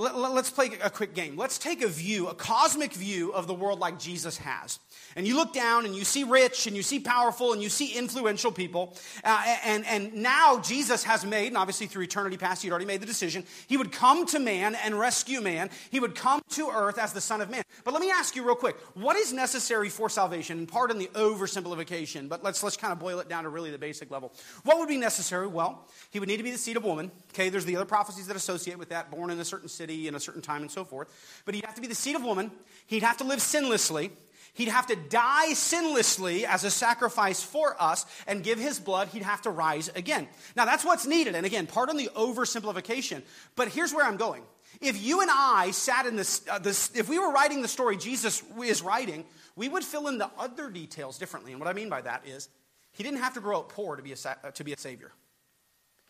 Let, 0.00 0.14
us 0.14 0.48
play 0.48 0.70
a 0.82 0.88
quick 0.88 1.14
game. 1.14 1.36
Let's 1.36 1.58
take 1.58 1.82
a 1.82 1.86
view, 1.86 2.28
a 2.28 2.34
cosmic 2.34 2.94
view 2.94 3.34
of 3.34 3.46
the 3.46 3.52
world 3.52 3.80
like 3.80 3.98
Jesus 3.98 4.38
has. 4.38 4.78
And 5.14 5.26
you 5.26 5.36
look 5.36 5.52
down 5.52 5.84
and 5.84 5.94
you 5.94 6.04
see 6.04 6.24
rich 6.24 6.66
and 6.66 6.74
you 6.74 6.82
see 6.82 7.00
powerful 7.00 7.52
and 7.52 7.62
you 7.62 7.68
see 7.68 7.92
influential 7.92 8.50
people. 8.50 8.96
Uh, 9.22 9.58
and, 9.62 9.84
and 9.84 10.14
now 10.14 10.58
Jesus 10.60 11.04
has 11.04 11.26
made, 11.26 11.48
and 11.48 11.56
obviously 11.58 11.86
through 11.86 12.04
eternity 12.04 12.38
past, 12.38 12.62
he'd 12.62 12.70
already 12.70 12.86
made 12.86 13.02
the 13.02 13.06
decision, 13.06 13.44
he 13.66 13.76
would 13.76 13.92
come 13.92 14.24
to 14.26 14.38
man 14.38 14.74
and 14.74 14.98
rescue 14.98 15.42
man. 15.42 15.68
He 15.90 16.00
would 16.00 16.14
come 16.14 16.40
to 16.50 16.70
earth 16.70 16.96
as 16.96 17.12
the 17.12 17.20
Son 17.20 17.42
of 17.42 17.50
Man. 17.50 17.62
But 17.84 17.92
let 17.92 18.00
me 18.00 18.10
ask 18.10 18.34
you 18.34 18.42
real 18.42 18.54
quick 18.54 18.76
what 18.94 19.16
is 19.16 19.34
necessary 19.34 19.90
for 19.90 20.08
salvation? 20.08 20.60
And 20.60 20.68
pardon 20.68 20.96
the 20.98 21.08
oversimplification, 21.08 22.26
but 22.26 22.42
let's, 22.42 22.62
let's 22.62 22.78
kind 22.78 22.92
of 22.92 22.98
boil 22.98 23.18
it 23.18 23.28
down 23.28 23.44
to 23.44 23.50
really 23.50 23.70
the 23.70 23.78
basic 23.78 24.10
level. 24.10 24.32
What 24.64 24.78
would 24.78 24.88
be 24.88 24.96
necessary? 24.96 25.46
Well, 25.46 25.86
he 26.10 26.20
would 26.20 26.28
need 26.28 26.38
to 26.38 26.42
be 26.42 26.52
the 26.52 26.58
seed 26.58 26.78
of 26.78 26.84
woman. 26.84 27.10
Okay, 27.34 27.50
there's 27.50 27.66
the 27.66 27.76
other 27.76 27.84
prophecies 27.84 28.28
that 28.28 28.36
associate 28.36 28.78
with 28.78 28.88
that, 28.88 29.10
born 29.10 29.28
in 29.28 29.38
a 29.40 29.44
certain 29.44 29.68
city 29.68 29.89
in 29.90 30.14
a 30.14 30.20
certain 30.20 30.42
time 30.42 30.62
and 30.62 30.70
so 30.70 30.84
forth. 30.84 31.08
But 31.44 31.54
he'd 31.54 31.64
have 31.64 31.74
to 31.74 31.80
be 31.80 31.86
the 31.86 31.94
seed 31.94 32.16
of 32.16 32.24
woman. 32.24 32.50
He'd 32.86 33.02
have 33.02 33.18
to 33.18 33.24
live 33.24 33.40
sinlessly. 33.40 34.10
He'd 34.52 34.68
have 34.68 34.86
to 34.88 34.96
die 34.96 35.52
sinlessly 35.52 36.44
as 36.44 36.64
a 36.64 36.70
sacrifice 36.70 37.42
for 37.42 37.80
us 37.80 38.04
and 38.26 38.42
give 38.42 38.58
his 38.58 38.80
blood. 38.80 39.08
He'd 39.08 39.22
have 39.22 39.42
to 39.42 39.50
rise 39.50 39.88
again. 39.94 40.28
Now, 40.56 40.64
that's 40.64 40.84
what's 40.84 41.06
needed. 41.06 41.34
And 41.34 41.46
again, 41.46 41.66
pardon 41.66 41.96
the 41.96 42.10
oversimplification, 42.16 43.22
but 43.54 43.68
here's 43.68 43.94
where 43.94 44.04
I'm 44.04 44.16
going. 44.16 44.42
If 44.80 45.02
you 45.02 45.20
and 45.20 45.30
I 45.32 45.72
sat 45.72 46.06
in 46.06 46.16
this, 46.16 46.42
uh, 46.48 46.58
this, 46.58 46.90
if 46.94 47.08
we 47.08 47.18
were 47.18 47.32
writing 47.32 47.62
the 47.62 47.68
story 47.68 47.96
Jesus 47.96 48.42
is 48.62 48.82
writing, 48.82 49.24
we 49.56 49.68
would 49.68 49.84
fill 49.84 50.08
in 50.08 50.18
the 50.18 50.30
other 50.38 50.70
details 50.70 51.18
differently. 51.18 51.52
And 51.52 51.60
what 51.60 51.68
I 51.68 51.72
mean 51.72 51.88
by 51.88 52.00
that 52.00 52.26
is, 52.26 52.48
he 52.92 53.02
didn't 53.02 53.20
have 53.20 53.34
to 53.34 53.40
grow 53.40 53.60
up 53.60 53.68
poor 53.68 53.96
to 53.96 54.02
be 54.02 54.12
a, 54.12 54.16
uh, 54.26 54.50
to 54.52 54.64
be 54.64 54.72
a 54.72 54.78
savior. 54.78 55.12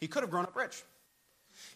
He 0.00 0.08
could 0.08 0.22
have 0.22 0.30
grown 0.30 0.44
up 0.44 0.56
rich. 0.56 0.82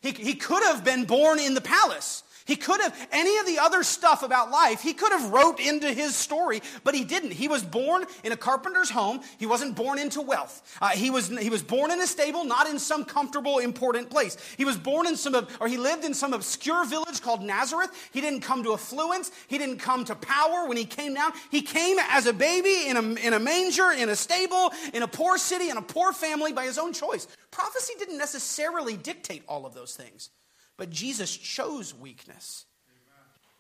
He, 0.05 0.13
he 0.13 0.35
could 0.35 0.63
have 0.63 0.85
been 0.85 1.05
born 1.05 1.39
in 1.39 1.55
the 1.55 1.63
palace. 1.63 2.23
He 2.47 2.57
could 2.57 2.79
have, 2.83 3.09
any 3.11 3.39
of 3.39 3.47
the 3.47 3.59
other 3.59 3.83
stuff 3.83 4.23
about 4.23 4.51
life, 4.51 4.83
he 4.83 4.93
could 4.93 5.13
have 5.13 5.33
wrote 5.33 5.61
into 5.61 5.91
his 5.91 6.15
story, 6.15 6.61
but 6.85 6.95
he 6.95 7.03
didn't. 7.03 7.31
He 7.31 7.49
was 7.49 7.63
born 7.63 8.05
in 8.23 8.33
a 8.33 8.37
carpenter's 8.37 8.91
home. 8.91 9.21
He 9.39 9.47
wasn't 9.47 9.77
born 9.77 9.99
into 9.99 10.21
wealth. 10.21 10.61
Uh, 10.79 10.91
he, 10.91 11.09
was, 11.09 11.29
he 11.39 11.49
was 11.49 11.63
born 11.63 11.91
in 11.91 12.03
a 12.03 12.07
stable, 12.07 12.45
not 12.45 12.69
in 12.69 12.79
some 12.79 13.07
comfortable, 13.07 13.61
important 13.61 14.11
place. 14.11 14.37
He 14.59 14.67
was 14.67 14.77
born 14.77 15.07
in 15.07 15.17
some, 15.17 15.35
or 15.59 15.69
he 15.69 15.79
lived 15.79 16.05
in 16.05 16.13
some 16.13 16.35
obscure 16.35 16.85
village 16.85 17.23
called 17.23 17.43
Nazareth. 17.43 17.91
He 18.13 18.21
didn't 18.21 18.41
come 18.41 18.63
to 18.65 18.75
affluence. 18.75 19.31
He 19.49 19.57
didn't 19.57 19.79
come 19.79 20.05
to 20.05 20.15
power 20.15 20.69
when 20.69 20.77
he 20.77 20.85
came 20.85 21.15
down. 21.15 21.33
He 21.51 21.63
came 21.63 21.97
as 22.11 22.27
a 22.27 22.35
baby 22.35 22.89
in 22.89 22.99
a, 22.99 23.27
in 23.27 23.33
a 23.33 23.41
manger, 23.41 23.91
in 23.91 24.11
a 24.11 24.17
stable, 24.17 24.71
in 24.93 25.03
a 25.03 25.09
poor 25.09 25.39
city, 25.39 25.71
in 25.71 25.79
a 25.79 25.83
poor 25.83 26.13
family 26.13 26.53
by 26.53 26.65
his 26.65 26.77
own 26.77 26.93
choice. 26.93 27.27
Prophecy 27.51 27.95
didn't 27.99 28.19
necessarily 28.19 28.99
dictate 28.99 29.45
all 29.49 29.65
of 29.65 29.73
those 29.75 29.94
things. 29.97 30.31
But 30.77 30.91
Jesus 30.91 31.37
chose 31.37 31.95
weakness. 31.95 32.67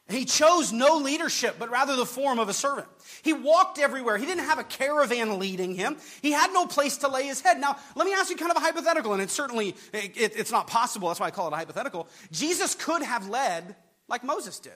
He 0.09 0.27
chose 0.27 0.70
no 0.70 0.99
leadership, 0.99 1.57
but 1.59 1.70
rather 1.70 1.97
the 1.97 2.05
form 2.05 2.38
of 2.38 2.51
a 2.51 2.53
servant. 2.53 2.87
He 3.23 3.33
walked 3.33 3.79
everywhere. 3.79 4.18
He 4.18 4.27
didn't 4.27 4.44
have 4.44 4.59
a 4.59 4.64
caravan 4.64 5.38
leading 5.38 5.75
him. 5.75 5.97
He 6.20 6.31
had 6.31 6.53
no 6.53 6.66
place 6.66 6.99
to 6.99 7.09
lay 7.09 7.27
his 7.27 7.40
head. 7.40 7.59
Now, 7.59 7.79
let 7.97 8.05
me 8.05 8.12
ask 8.12 8.29
you 8.29 8.37
kind 8.37 8.51
of 8.51 8.59
a 8.59 8.61
hypothetical, 8.61 9.14
and 9.14 9.23
it's 9.23 9.33
certainly, 9.33 9.75
it, 9.94 10.16
it, 10.16 10.37
it's 10.37 10.53
not 10.53 10.66
possible. 10.66 11.09
That's 11.09 11.20
why 11.20 11.29
I 11.29 11.31
call 11.31 11.47
it 11.49 11.55
a 11.55 11.57
hypothetical. 11.57 12.07
Jesus 12.31 12.75
could 12.75 13.03
have 13.03 13.31
led 13.31 13.77
like 14.07 14.23
Moses 14.23 14.59
did. 14.59 14.75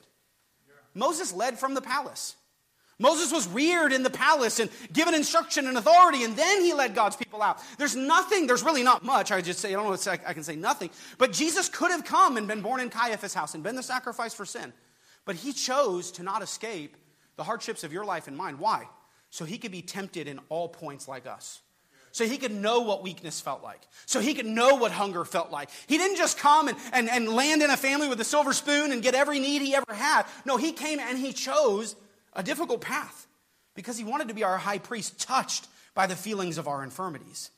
Moses 0.94 1.34
led 1.34 1.58
from 1.58 1.74
the 1.74 1.82
palace. 1.82 2.34
Moses 3.00 3.32
was 3.32 3.46
reared 3.48 3.92
in 3.92 4.02
the 4.02 4.10
palace 4.10 4.58
and 4.58 4.68
given 4.92 5.14
instruction 5.14 5.68
and 5.68 5.78
authority, 5.78 6.24
and 6.24 6.36
then 6.36 6.62
he 6.62 6.74
led 6.74 6.96
God's 6.96 7.14
people 7.14 7.42
out. 7.42 7.60
There's 7.78 7.94
nothing, 7.94 8.48
there's 8.48 8.64
really 8.64 8.82
not 8.82 9.04
much. 9.04 9.30
I 9.30 9.40
just 9.40 9.60
say, 9.60 9.70
I 9.70 9.72
don't 9.72 9.86
know 9.86 9.92
if 9.92 10.08
I 10.08 10.32
can 10.32 10.42
say 10.42 10.56
nothing. 10.56 10.90
But 11.16 11.32
Jesus 11.32 11.68
could 11.68 11.92
have 11.92 12.04
come 12.04 12.36
and 12.36 12.48
been 12.48 12.60
born 12.60 12.80
in 12.80 12.90
Caiaphas' 12.90 13.34
house 13.34 13.54
and 13.54 13.62
been 13.62 13.76
the 13.76 13.84
sacrifice 13.84 14.34
for 14.34 14.44
sin. 14.44 14.72
But 15.24 15.36
he 15.36 15.52
chose 15.52 16.10
to 16.12 16.24
not 16.24 16.42
escape 16.42 16.96
the 17.36 17.44
hardships 17.44 17.84
of 17.84 17.92
your 17.92 18.04
life 18.04 18.26
and 18.26 18.36
mine. 18.36 18.58
Why? 18.58 18.88
So 19.30 19.44
he 19.44 19.58
could 19.58 19.72
be 19.72 19.82
tempted 19.82 20.26
in 20.26 20.40
all 20.48 20.68
points 20.68 21.06
like 21.06 21.26
us. 21.26 21.60
So 22.10 22.26
he 22.26 22.38
could 22.38 22.52
know 22.52 22.80
what 22.80 23.04
weakness 23.04 23.40
felt 23.40 23.62
like. 23.62 23.82
So 24.06 24.18
he 24.18 24.34
could 24.34 24.46
know 24.46 24.74
what 24.74 24.90
hunger 24.90 25.24
felt 25.24 25.52
like. 25.52 25.70
He 25.86 25.98
didn't 25.98 26.16
just 26.16 26.38
come 26.38 26.66
and, 26.66 26.76
and, 26.92 27.08
and 27.08 27.28
land 27.28 27.62
in 27.62 27.70
a 27.70 27.76
family 27.76 28.08
with 28.08 28.20
a 28.20 28.24
silver 28.24 28.52
spoon 28.52 28.90
and 28.90 29.02
get 29.02 29.14
every 29.14 29.38
need 29.38 29.62
he 29.62 29.74
ever 29.74 29.94
had. 29.94 30.24
No, 30.44 30.56
he 30.56 30.72
came 30.72 30.98
and 30.98 31.16
he 31.16 31.32
chose 31.32 31.94
a 32.32 32.42
difficult 32.42 32.80
path 32.80 33.26
because 33.74 33.98
he 33.98 34.04
wanted 34.04 34.28
to 34.28 34.34
be 34.34 34.44
our 34.44 34.58
high 34.58 34.78
priest, 34.78 35.20
touched 35.20 35.66
by 35.94 36.06
the 36.06 36.16
feelings 36.16 36.58
of 36.58 36.68
our 36.68 36.82
infirmities. 36.82 37.50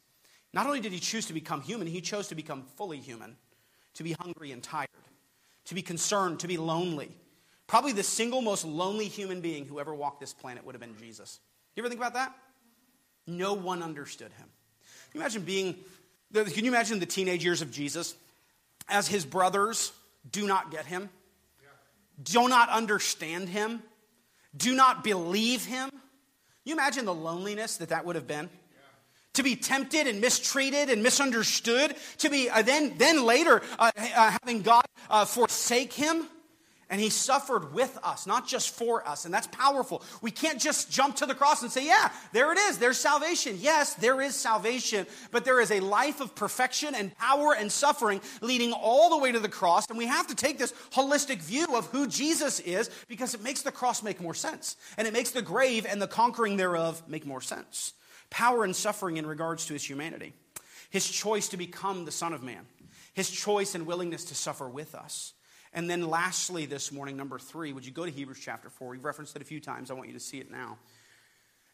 Not 0.52 0.66
only 0.66 0.80
did 0.80 0.92
he 0.92 0.98
choose 0.98 1.26
to 1.26 1.32
become 1.32 1.60
human, 1.60 1.86
he 1.86 2.00
chose 2.00 2.28
to 2.28 2.34
become 2.34 2.64
fully 2.76 2.98
human, 2.98 3.36
to 3.94 4.02
be 4.02 4.12
hungry 4.12 4.52
and 4.52 4.62
tired, 4.62 4.88
to 5.66 5.74
be 5.74 5.82
concerned, 5.82 6.40
to 6.40 6.48
be 6.48 6.56
lonely, 6.56 7.10
Probably 7.70 7.92
the 7.92 8.02
single 8.02 8.42
most 8.42 8.64
lonely 8.64 9.06
human 9.06 9.40
being 9.40 9.64
who 9.64 9.78
ever 9.78 9.94
walked 9.94 10.18
this 10.18 10.32
planet 10.32 10.66
would 10.66 10.74
have 10.74 10.80
been 10.80 10.98
Jesus. 10.98 11.38
You 11.76 11.84
ever 11.84 11.88
think 11.88 12.00
about 12.00 12.14
that? 12.14 12.34
No 13.28 13.54
one 13.54 13.80
understood 13.80 14.32
him. 14.32 14.48
Can 15.12 15.14
you 15.14 15.20
imagine 15.20 15.42
being, 15.42 15.76
can 16.34 16.64
you 16.64 16.68
imagine 16.72 16.98
the 16.98 17.06
teenage 17.06 17.44
years 17.44 17.62
of 17.62 17.70
Jesus 17.70 18.16
as 18.88 19.06
his 19.06 19.24
brothers 19.24 19.92
do 20.32 20.48
not 20.48 20.72
get 20.72 20.84
him, 20.84 21.10
do 22.20 22.48
not 22.48 22.70
understand 22.70 23.48
him, 23.48 23.84
do 24.56 24.74
not 24.74 25.04
believe 25.04 25.64
him? 25.64 25.90
You 26.64 26.74
imagine 26.74 27.04
the 27.04 27.14
loneliness 27.14 27.78
that 27.78 27.88
that 27.90 28.04
would 28.04 28.16
have 28.16 28.26
been? 28.26 28.48
to 29.34 29.42
be 29.42 29.56
tempted 29.56 30.06
and 30.06 30.20
mistreated 30.20 30.90
and 30.90 31.02
misunderstood, 31.02 31.94
to 32.18 32.30
be 32.30 32.50
uh, 32.50 32.62
then, 32.62 32.94
then 32.98 33.24
later 33.24 33.62
uh, 33.78 33.90
uh, 33.96 34.36
having 34.42 34.62
God 34.62 34.84
uh, 35.08 35.24
forsake 35.24 35.92
him. 35.92 36.26
And 36.90 37.00
he 37.00 37.08
suffered 37.08 37.72
with 37.72 37.96
us, 38.02 38.26
not 38.26 38.48
just 38.48 38.70
for 38.70 39.06
us. 39.06 39.24
And 39.24 39.32
that's 39.32 39.46
powerful. 39.46 40.02
We 40.22 40.32
can't 40.32 40.60
just 40.60 40.90
jump 40.90 41.14
to 41.16 41.26
the 41.26 41.36
cross 41.36 41.62
and 41.62 41.70
say, 41.70 41.86
yeah, 41.86 42.10
there 42.32 42.52
it 42.52 42.58
is. 42.58 42.78
There's 42.78 42.98
salvation. 42.98 43.58
Yes, 43.60 43.94
there 43.94 44.20
is 44.20 44.34
salvation. 44.34 45.06
But 45.30 45.44
there 45.44 45.60
is 45.60 45.70
a 45.70 45.78
life 45.78 46.20
of 46.20 46.34
perfection 46.34 46.96
and 46.96 47.16
power 47.16 47.54
and 47.56 47.70
suffering 47.70 48.20
leading 48.40 48.72
all 48.72 49.08
the 49.08 49.18
way 49.18 49.30
to 49.30 49.38
the 49.38 49.48
cross. 49.48 49.88
And 49.88 49.96
we 49.96 50.06
have 50.06 50.26
to 50.26 50.34
take 50.34 50.58
this 50.58 50.74
holistic 50.90 51.38
view 51.38 51.76
of 51.76 51.86
who 51.86 52.08
Jesus 52.08 52.58
is 52.58 52.90
because 53.06 53.34
it 53.34 53.42
makes 53.44 53.62
the 53.62 53.70
cross 53.70 54.02
make 54.02 54.20
more 54.20 54.34
sense. 54.34 54.76
And 54.98 55.06
it 55.06 55.12
makes 55.12 55.30
the 55.30 55.42
grave 55.42 55.86
and 55.88 56.02
the 56.02 56.08
conquering 56.08 56.56
thereof 56.56 57.00
make 57.06 57.24
more 57.24 57.40
sense. 57.40 57.92
Power 58.30 58.64
and 58.64 58.74
suffering 58.74 59.16
in 59.16 59.26
regards 59.26 59.66
to 59.66 59.74
his 59.74 59.88
humanity. 59.88 60.32
His 60.90 61.08
choice 61.08 61.48
to 61.50 61.56
become 61.56 62.04
the 62.04 62.10
Son 62.10 62.32
of 62.32 62.42
Man. 62.42 62.66
His 63.14 63.30
choice 63.30 63.76
and 63.76 63.86
willingness 63.86 64.24
to 64.26 64.34
suffer 64.34 64.68
with 64.68 64.96
us 64.96 65.34
and 65.72 65.88
then, 65.88 66.08
lastly, 66.08 66.66
this 66.66 66.90
morning, 66.90 67.16
number 67.16 67.38
three, 67.38 67.72
would 67.72 67.86
you 67.86 67.92
go 67.92 68.04
to 68.04 68.10
Hebrews 68.10 68.40
chapter 68.42 68.68
4? 68.68 68.88
We've 68.88 69.04
referenced 69.04 69.36
it 69.36 69.42
a 69.42 69.44
few 69.44 69.60
times. 69.60 69.90
I 69.90 69.94
want 69.94 70.08
you 70.08 70.14
to 70.14 70.20
see 70.20 70.38
it 70.38 70.50
now. 70.50 70.78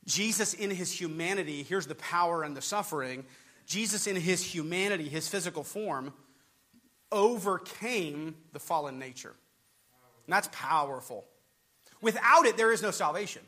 Jesus, 0.05 0.55
in 0.55 0.71
his 0.71 0.93
humanity, 0.93 1.63
here's 1.63 1.87
the 1.87 1.95
power 1.95 2.43
and 2.43 2.57
the 2.57 2.63
suffering. 2.63 3.25
Jesus, 3.67 4.07
in 4.07 4.15
his 4.17 4.43
humanity, 4.43 5.09
his 5.09 5.29
physical 5.29 5.65
form, 5.65 6.13
overcame 7.11 8.35
the 8.53 8.59
fallen 8.59 8.99
nature. 8.99 9.35
And 10.27 10.33
that's 10.33 10.49
powerful. 10.53 11.25
Without 12.03 12.45
it, 12.45 12.57
there 12.57 12.73
is 12.73 12.83
no 12.83 12.91
salvation. 12.91 13.43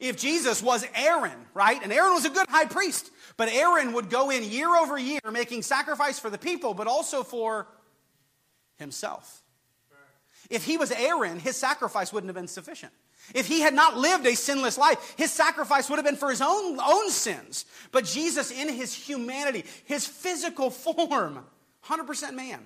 If 0.00 0.18
Jesus 0.18 0.62
was 0.62 0.86
Aaron, 0.94 1.46
right? 1.54 1.80
And 1.82 1.92
Aaron 1.92 2.12
was 2.12 2.24
a 2.24 2.30
good 2.30 2.46
high 2.48 2.66
priest, 2.66 3.10
but 3.36 3.48
Aaron 3.48 3.92
would 3.94 4.10
go 4.10 4.30
in 4.30 4.44
year 4.44 4.68
over 4.68 4.98
year 4.98 5.20
making 5.32 5.62
sacrifice 5.62 6.18
for 6.18 6.30
the 6.30 6.38
people, 6.38 6.74
but 6.74 6.86
also 6.86 7.22
for 7.22 7.66
himself. 8.76 9.43
If 10.50 10.64
he 10.64 10.76
was 10.76 10.90
Aaron, 10.90 11.38
his 11.38 11.56
sacrifice 11.56 12.12
wouldn't 12.12 12.28
have 12.28 12.36
been 12.36 12.48
sufficient. 12.48 12.92
If 13.34 13.46
he 13.46 13.60
had 13.60 13.74
not 13.74 13.96
lived 13.96 14.26
a 14.26 14.34
sinless 14.34 14.76
life, 14.76 15.14
his 15.16 15.32
sacrifice 15.32 15.88
would 15.88 15.96
have 15.96 16.04
been 16.04 16.16
for 16.16 16.30
his 16.30 16.42
own, 16.42 16.78
own 16.78 17.10
sins. 17.10 17.64
But 17.92 18.04
Jesus, 18.04 18.50
in 18.50 18.68
his 18.68 18.92
humanity, 18.92 19.64
his 19.84 20.06
physical 20.06 20.70
form, 20.70 21.44
100% 21.86 22.34
man, 22.34 22.60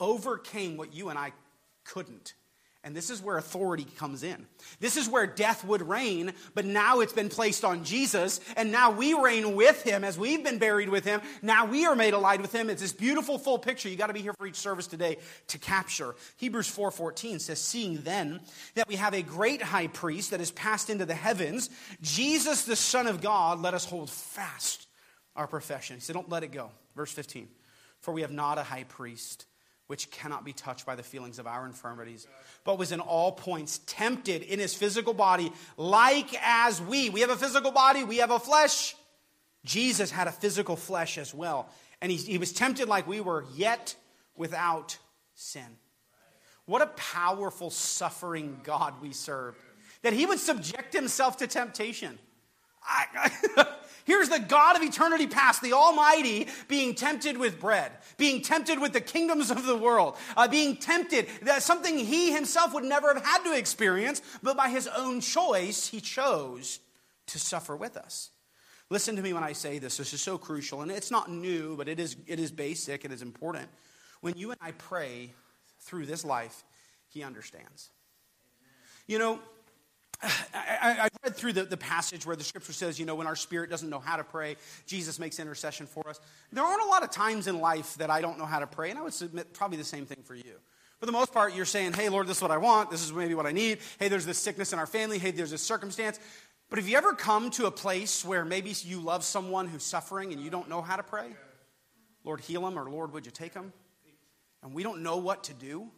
overcame 0.00 0.76
what 0.76 0.92
you 0.94 1.08
and 1.10 1.18
I 1.18 1.32
couldn't. 1.84 2.34
And 2.84 2.94
this 2.94 3.10
is 3.10 3.20
where 3.20 3.36
authority 3.36 3.84
comes 3.96 4.22
in. 4.22 4.46
This 4.78 4.96
is 4.96 5.08
where 5.08 5.26
death 5.26 5.64
would 5.64 5.82
reign, 5.82 6.32
but 6.54 6.64
now 6.64 7.00
it's 7.00 7.12
been 7.12 7.28
placed 7.28 7.64
on 7.64 7.82
Jesus, 7.82 8.40
and 8.56 8.70
now 8.70 8.92
we 8.92 9.14
reign 9.14 9.56
with 9.56 9.82
him 9.82 10.04
as 10.04 10.16
we've 10.16 10.44
been 10.44 10.58
buried 10.58 10.88
with 10.88 11.04
him. 11.04 11.20
Now 11.42 11.64
we 11.64 11.86
are 11.86 11.96
made 11.96 12.14
alive 12.14 12.40
with 12.40 12.52
him. 12.52 12.70
It's 12.70 12.80
this 12.80 12.92
beautiful 12.92 13.36
full 13.36 13.58
picture. 13.58 13.88
You 13.88 13.96
got 13.96 14.06
to 14.06 14.12
be 14.12 14.22
here 14.22 14.32
for 14.38 14.46
each 14.46 14.56
service 14.56 14.86
today 14.86 15.18
to 15.48 15.58
capture. 15.58 16.14
Hebrews 16.36 16.68
4:14 16.68 17.40
says, 17.40 17.60
"Seeing 17.60 18.02
then 18.02 18.40
that 18.74 18.86
we 18.86 18.94
have 18.94 19.12
a 19.12 19.22
great 19.22 19.60
high 19.60 19.88
priest 19.88 20.30
that 20.30 20.40
has 20.40 20.52
passed 20.52 20.88
into 20.88 21.04
the 21.04 21.16
heavens, 21.16 21.70
Jesus 22.00 22.62
the 22.62 22.76
Son 22.76 23.08
of 23.08 23.20
God, 23.20 23.60
let 23.60 23.74
us 23.74 23.86
hold 23.86 24.08
fast 24.08 24.86
our 25.34 25.48
profession." 25.48 25.96
He 25.96 26.00
said, 26.00 26.14
"Don't 26.14 26.30
let 26.30 26.44
it 26.44 26.52
go." 26.52 26.70
Verse 26.94 27.12
15. 27.12 27.48
For 28.00 28.14
we 28.14 28.20
have 28.20 28.30
not 28.30 28.56
a 28.56 28.62
high 28.62 28.84
priest 28.84 29.46
which 29.88 30.10
cannot 30.10 30.44
be 30.44 30.52
touched 30.52 30.86
by 30.86 30.94
the 30.94 31.02
feelings 31.02 31.38
of 31.38 31.46
our 31.46 31.66
infirmities, 31.66 32.26
but 32.62 32.78
was 32.78 32.92
in 32.92 33.00
all 33.00 33.32
points 33.32 33.80
tempted 33.86 34.42
in 34.42 34.58
his 34.58 34.74
physical 34.74 35.14
body, 35.14 35.50
like 35.76 36.32
as 36.42 36.80
we. 36.80 37.10
We 37.10 37.20
have 37.22 37.30
a 37.30 37.36
physical 37.36 37.72
body, 37.72 38.04
we 38.04 38.18
have 38.18 38.30
a 38.30 38.38
flesh. 38.38 38.94
Jesus 39.64 40.10
had 40.10 40.28
a 40.28 40.32
physical 40.32 40.76
flesh 40.76 41.18
as 41.18 41.34
well. 41.34 41.68
And 42.00 42.12
he, 42.12 42.18
he 42.18 42.38
was 42.38 42.52
tempted 42.52 42.88
like 42.88 43.08
we 43.08 43.20
were, 43.20 43.44
yet 43.56 43.96
without 44.36 44.96
sin. 45.34 45.66
What 46.66 46.82
a 46.82 46.86
powerful, 46.86 47.70
suffering 47.70 48.60
God 48.62 49.00
we 49.00 49.12
serve. 49.12 49.56
That 50.02 50.12
he 50.12 50.26
would 50.26 50.38
subject 50.38 50.92
himself 50.92 51.38
to 51.38 51.46
temptation. 51.46 52.18
I, 52.82 53.66
Here's 54.08 54.30
the 54.30 54.38
God 54.38 54.74
of 54.74 54.82
eternity 54.82 55.26
past, 55.26 55.60
the 55.60 55.74
Almighty, 55.74 56.48
being 56.66 56.94
tempted 56.94 57.36
with 57.36 57.60
bread, 57.60 57.92
being 58.16 58.40
tempted 58.40 58.80
with 58.80 58.94
the 58.94 59.02
kingdoms 59.02 59.50
of 59.50 59.66
the 59.66 59.76
world, 59.76 60.16
uh, 60.34 60.48
being 60.48 60.78
tempted, 60.78 61.28
that 61.42 61.62
something 61.62 61.98
he 61.98 62.32
himself 62.32 62.72
would 62.72 62.84
never 62.84 63.12
have 63.12 63.22
had 63.22 63.44
to 63.44 63.54
experience, 63.54 64.22
but 64.42 64.56
by 64.56 64.70
his 64.70 64.88
own 64.96 65.20
choice, 65.20 65.88
he 65.88 66.00
chose 66.00 66.80
to 67.26 67.38
suffer 67.38 67.76
with 67.76 67.98
us. 67.98 68.30
Listen 68.88 69.14
to 69.16 69.20
me 69.20 69.34
when 69.34 69.44
I 69.44 69.52
say 69.52 69.78
this. 69.78 69.98
This 69.98 70.14
is 70.14 70.22
so 70.22 70.38
crucial, 70.38 70.80
and 70.80 70.90
it's 70.90 71.10
not 71.10 71.30
new, 71.30 71.76
but 71.76 71.86
it 71.86 72.00
is, 72.00 72.16
it 72.26 72.40
is 72.40 72.50
basic, 72.50 73.04
it 73.04 73.12
is 73.12 73.20
important. 73.20 73.68
When 74.22 74.38
you 74.38 74.52
and 74.52 74.58
I 74.62 74.70
pray 74.70 75.34
through 75.80 76.06
this 76.06 76.24
life, 76.24 76.64
he 77.08 77.22
understands. 77.22 77.90
You 79.06 79.18
know, 79.18 79.40
I, 80.20 80.96
I, 81.02 81.08
read 81.22 81.36
through 81.36 81.52
the, 81.52 81.64
the 81.64 81.76
passage 81.76 82.26
where 82.26 82.34
the 82.34 82.42
scripture 82.42 82.72
says, 82.72 82.98
you 82.98 83.06
know, 83.06 83.14
when 83.14 83.28
our 83.28 83.36
spirit 83.36 83.70
doesn't 83.70 83.88
know 83.88 84.00
how 84.00 84.16
to 84.16 84.24
pray, 84.24 84.56
Jesus 84.86 85.18
makes 85.20 85.38
intercession 85.38 85.86
for 85.86 86.08
us. 86.08 86.20
There 86.52 86.64
aren't 86.64 86.82
a 86.82 86.86
lot 86.86 87.04
of 87.04 87.10
times 87.10 87.46
in 87.46 87.60
life 87.60 87.94
that 87.96 88.10
I 88.10 88.20
don't 88.20 88.36
know 88.38 88.46
how 88.46 88.58
to 88.58 88.66
pray, 88.66 88.90
and 88.90 88.98
I 88.98 89.02
would 89.02 89.14
submit 89.14 89.54
probably 89.54 89.76
the 89.76 89.84
same 89.84 90.06
thing 90.06 90.22
for 90.24 90.34
you. 90.34 90.58
For 90.98 91.06
the 91.06 91.12
most 91.12 91.32
part, 91.32 91.54
you're 91.54 91.64
saying, 91.64 91.92
hey, 91.92 92.08
Lord, 92.08 92.26
this 92.26 92.38
is 92.38 92.42
what 92.42 92.50
I 92.50 92.56
want. 92.56 92.90
This 92.90 93.04
is 93.04 93.12
maybe 93.12 93.34
what 93.34 93.46
I 93.46 93.52
need. 93.52 93.78
Hey, 94.00 94.08
there's 94.08 94.26
this 94.26 94.38
sickness 94.38 94.72
in 94.72 94.80
our 94.80 94.86
family. 94.86 95.18
Hey, 95.18 95.30
there's 95.30 95.52
this 95.52 95.62
circumstance. 95.62 96.18
But 96.68 96.80
have 96.80 96.88
you 96.88 96.96
ever 96.96 97.14
come 97.14 97.50
to 97.50 97.66
a 97.66 97.70
place 97.70 98.24
where 98.24 98.44
maybe 98.44 98.74
you 98.82 99.00
love 99.00 99.22
someone 99.22 99.68
who's 99.68 99.84
suffering 99.84 100.32
and 100.32 100.42
you 100.42 100.50
don't 100.50 100.68
know 100.68 100.82
how 100.82 100.96
to 100.96 101.04
pray? 101.04 101.28
Lord, 102.24 102.40
heal 102.40 102.62
them, 102.62 102.76
or 102.76 102.90
Lord, 102.90 103.12
would 103.12 103.24
you 103.24 103.32
take 103.32 103.54
them? 103.54 103.72
And 104.62 104.74
we 104.74 104.82
don't 104.82 105.02
know 105.02 105.18
what 105.18 105.44
to 105.44 105.54
do. 105.54 105.88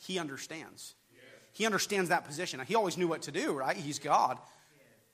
He 0.00 0.18
understands. 0.18 0.94
He 1.52 1.66
understands 1.66 2.10
that 2.10 2.24
position. 2.24 2.60
He 2.66 2.74
always 2.74 2.96
knew 2.96 3.08
what 3.08 3.22
to 3.22 3.32
do, 3.32 3.52
right? 3.52 3.76
He's 3.76 3.98
God. 3.98 4.38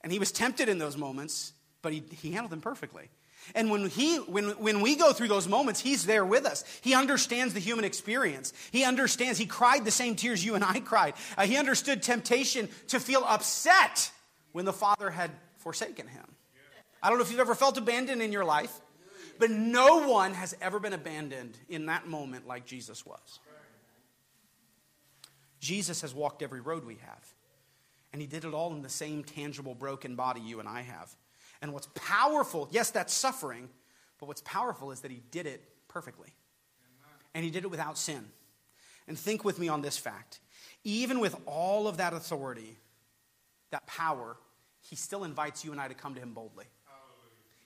And 0.03 0.12
he 0.12 0.18
was 0.18 0.31
tempted 0.33 0.68
in 0.68 0.79
those 0.79 0.96
moments, 0.96 1.53
but 1.83 1.92
he, 1.92 2.03
he 2.11 2.33
handled 2.33 2.53
them 2.53 2.61
perfectly. 2.61 3.09
And 3.55 3.70
when, 3.70 3.88
he, 3.88 4.16
when, 4.16 4.51
when 4.51 4.81
we 4.81 4.96
go 4.96 5.12
through 5.12 5.29
those 5.29 5.46
moments, 5.46 5.81
he's 5.81 6.05
there 6.05 6.25
with 6.25 6.46
us. 6.46 6.64
He 6.81 6.94
understands 6.94 7.55
the 7.55 7.61
human 7.61 7.85
experience. 7.85 8.53
He 8.72 8.85
understands. 8.85 9.38
He 9.38 9.46
cried 9.46 9.85
the 9.85 9.90
same 9.90 10.16
tears 10.16 10.44
you 10.44 10.55
and 10.55 10.64
I 10.64 10.81
cried. 10.81 11.14
Uh, 11.38 11.46
he 11.46 11.57
understood 11.57 12.03
temptation 12.03 12.68
to 12.88 12.99
feel 12.99 13.25
upset 13.25 14.11
when 14.53 14.64
the 14.64 14.72
Father 14.72 15.11
had 15.11 15.31
forsaken 15.59 16.09
him. 16.09 16.25
I 17.03 17.09
don't 17.09 17.18
know 17.18 17.25
if 17.25 17.31
you've 17.31 17.40
ever 17.40 17.55
felt 17.55 17.79
abandoned 17.79 18.20
in 18.20 18.33
your 18.33 18.44
life, 18.44 18.72
but 19.38 19.51
no 19.51 20.09
one 20.09 20.35
has 20.35 20.57
ever 20.61 20.81
been 20.81 20.92
abandoned 20.92 21.57
in 21.68 21.87
that 21.87 22.09
moment 22.09 22.46
like 22.46 22.66
Jesus 22.66 23.05
was. 23.07 23.38
Jesus 25.61 26.03
has 26.03 26.14
walked 26.14 26.42
every 26.42 26.61
road 26.61 26.85
we 26.85 26.97
have. 26.97 27.35
And 28.12 28.21
he 28.21 28.27
did 28.27 28.45
it 28.45 28.55
all 28.55 28.73
in 28.73 28.83
the 28.83 28.88
same 28.88 29.25
tangible, 29.25 29.75
broken 29.75 30.16
body 30.16 30.40
you 30.40 30.61
and 30.61 30.69
I 30.69 30.83
have. 30.83 31.14
And 31.61 31.73
what's 31.73 31.88
powerful, 31.95 32.69
yes, 32.71 32.90
that's 32.90 33.12
suffering, 33.12 33.69
but 34.19 34.27
what's 34.27 34.42
powerful 34.42 34.90
is 34.90 35.01
that 35.01 35.11
he 35.11 35.23
did 35.31 35.47
it 35.47 35.62
perfectly. 35.88 36.33
And 37.35 37.45
he 37.45 37.51
did 37.51 37.64
it 37.64 37.71
without 37.71 37.99
sin. 37.99 38.25
And 39.09 39.19
think 39.19 39.45
with 39.45 39.59
me 39.59 39.69
on 39.69 39.83
this 39.83 39.99
fact. 39.99 40.40
Even 40.85 41.21
with 41.21 41.37
all 41.47 41.88
of 41.88 41.99
that 41.99 42.12
authority, 42.12 42.77
that 43.71 43.87
power, 43.87 44.37
he 44.88 44.97
still 44.97 45.25
invites 45.25 45.64
you 45.64 45.73
and 45.73 45.81
I 45.81 45.88
to 45.88 45.95
come 45.95 46.14
to 46.14 46.21
him 46.21 46.33
boldly. 46.33 46.66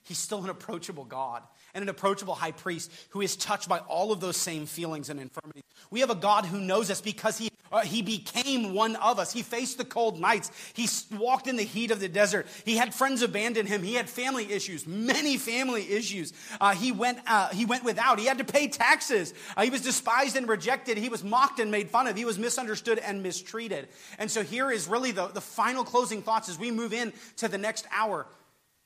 He's 0.03 0.17
still 0.17 0.43
an 0.43 0.49
approachable 0.49 1.05
God 1.05 1.43
and 1.73 1.83
an 1.83 1.89
approachable 1.89 2.33
high 2.33 2.51
priest 2.51 2.91
who 3.09 3.21
is 3.21 3.35
touched 3.35 3.69
by 3.69 3.79
all 3.79 4.11
of 4.11 4.19
those 4.19 4.35
same 4.35 4.65
feelings 4.65 5.09
and 5.09 5.19
infirmities. 5.19 5.63
We 5.91 5.99
have 5.99 6.09
a 6.09 6.15
God 6.15 6.45
who 6.45 6.59
knows 6.59 6.89
us 6.89 7.01
because 7.01 7.37
he, 7.37 7.50
uh, 7.71 7.81
he 7.81 8.01
became 8.01 8.73
one 8.73 8.95
of 8.97 9.19
us. 9.19 9.31
He 9.31 9.41
faced 9.41 9.77
the 9.77 9.85
cold 9.85 10.19
nights. 10.19 10.51
He 10.73 10.87
walked 11.15 11.47
in 11.47 11.55
the 11.55 11.63
heat 11.63 11.91
of 11.91 11.99
the 11.99 12.09
desert. 12.09 12.47
He 12.65 12.77
had 12.77 12.93
friends 12.93 13.21
abandon 13.21 13.65
him. 13.65 13.83
He 13.83 13.93
had 13.93 14.09
family 14.09 14.51
issues, 14.51 14.85
many 14.85 15.37
family 15.37 15.89
issues. 15.91 16.33
Uh, 16.59 16.73
he, 16.73 16.91
went, 16.91 17.19
uh, 17.27 17.49
he 17.49 17.65
went 17.65 17.83
without. 17.83 18.19
He 18.19 18.25
had 18.25 18.39
to 18.39 18.43
pay 18.43 18.67
taxes. 18.67 19.33
Uh, 19.55 19.63
he 19.63 19.69
was 19.69 19.81
despised 19.81 20.35
and 20.35 20.47
rejected. 20.47 20.97
He 20.97 21.09
was 21.09 21.23
mocked 21.23 21.59
and 21.59 21.71
made 21.71 21.89
fun 21.89 22.07
of. 22.07 22.15
He 22.15 22.25
was 22.25 22.37
misunderstood 22.37 22.99
and 22.99 23.23
mistreated. 23.23 23.87
And 24.19 24.29
so 24.29 24.43
here 24.43 24.71
is 24.71 24.87
really 24.87 25.11
the, 25.11 25.27
the 25.27 25.41
final 25.41 25.83
closing 25.83 26.21
thoughts 26.21 26.49
as 26.49 26.59
we 26.59 26.71
move 26.71 26.93
in 26.93 27.13
to 27.37 27.47
the 27.47 27.57
next 27.57 27.87
hour. 27.95 28.27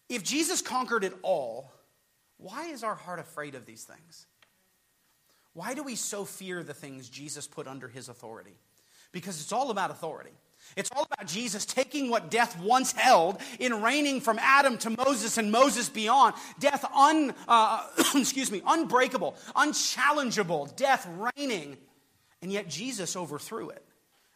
If 0.09 0.23
Jesus 0.23 0.61
conquered 0.61 1.03
it 1.03 1.13
all, 1.23 1.71
why 2.37 2.67
is 2.67 2.83
our 2.83 2.95
heart 2.95 3.19
afraid 3.19 3.55
of 3.55 3.65
these 3.65 3.83
things? 3.83 4.27
Why 5.53 5.73
do 5.73 5.83
we 5.83 5.95
so 5.95 6.25
fear 6.25 6.63
the 6.63 6.73
things 6.73 7.09
Jesus 7.09 7.47
put 7.47 7.65
under 7.65 7.87
his 7.87 8.09
authority? 8.09 8.57
Because 9.11 9.41
it's 9.41 9.51
all 9.51 9.71
about 9.71 9.91
authority. 9.91 10.31
It's 10.75 10.89
all 10.95 11.07
about 11.09 11.27
Jesus 11.27 11.65
taking 11.65 12.09
what 12.09 12.29
death 12.29 12.59
once 12.59 12.91
held 12.91 13.37
in 13.59 13.81
reigning 13.81 14.19
from 14.19 14.39
Adam 14.39 14.77
to 14.79 14.89
Moses 14.89 15.37
and 15.37 15.51
Moses 15.51 15.89
beyond. 15.89 16.35
Death 16.59 16.83
un, 16.93 17.33
uh, 17.47 17.87
excuse 18.15 18.51
me, 18.51 18.61
unbreakable, 18.65 19.35
unchallengeable, 19.55 20.75
death 20.75 21.07
reigning. 21.17 21.77
And 22.41 22.51
yet 22.51 22.67
Jesus 22.67 23.15
overthrew 23.15 23.69
it. 23.69 23.83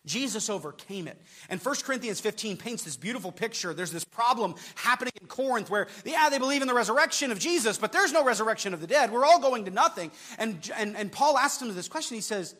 Jesus 0.05 0.49
overcame 0.49 1.08
it. 1.08 1.21
And 1.49 1.62
1 1.62 1.75
Corinthians 1.84 2.21
15 2.21 2.58
paints 2.58 2.84
this 2.84 2.95
beautiful 2.95 3.32
picture. 3.32 3.73
There's 3.73 3.91
this 3.91 4.05
problem 4.05 4.55
happening 4.75 5.12
in 5.19 5.27
Corinth 5.27 5.69
where, 5.69 5.88
yeah, 6.05 6.29
they 6.29 6.39
believe 6.39 6.62
in 6.62 6.67
the 6.67 6.73
resurrection 6.73 7.32
of 7.32 7.39
Jesus, 7.39 7.77
but 7.77 7.91
there's 7.91 8.13
no 8.13 8.23
resurrection 8.23 8.73
of 8.73 8.79
the 8.79 8.88
dead. 8.88 9.12
We're 9.12 9.25
all 9.25 9.39
going 9.39 9.65
to 9.65 9.71
nothing. 9.71 10.12
And, 10.38 10.71
and, 10.77 10.95
and 10.95 11.12
Paul 11.12 11.38
asks 11.38 11.62
him 11.62 11.73
this 11.75 11.89
question. 11.89 12.15
He 12.15 12.21
says, 12.21 12.55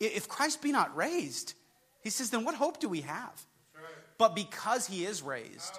If 0.00 0.28
Christ 0.28 0.62
be 0.62 0.72
not 0.72 0.96
raised, 0.96 1.54
he 2.02 2.10
says, 2.10 2.30
then 2.30 2.44
what 2.44 2.54
hope 2.54 2.80
do 2.80 2.88
we 2.88 3.02
have? 3.02 3.46
But 4.18 4.34
because 4.34 4.86
he 4.86 5.04
is 5.04 5.22
raised, 5.22 5.78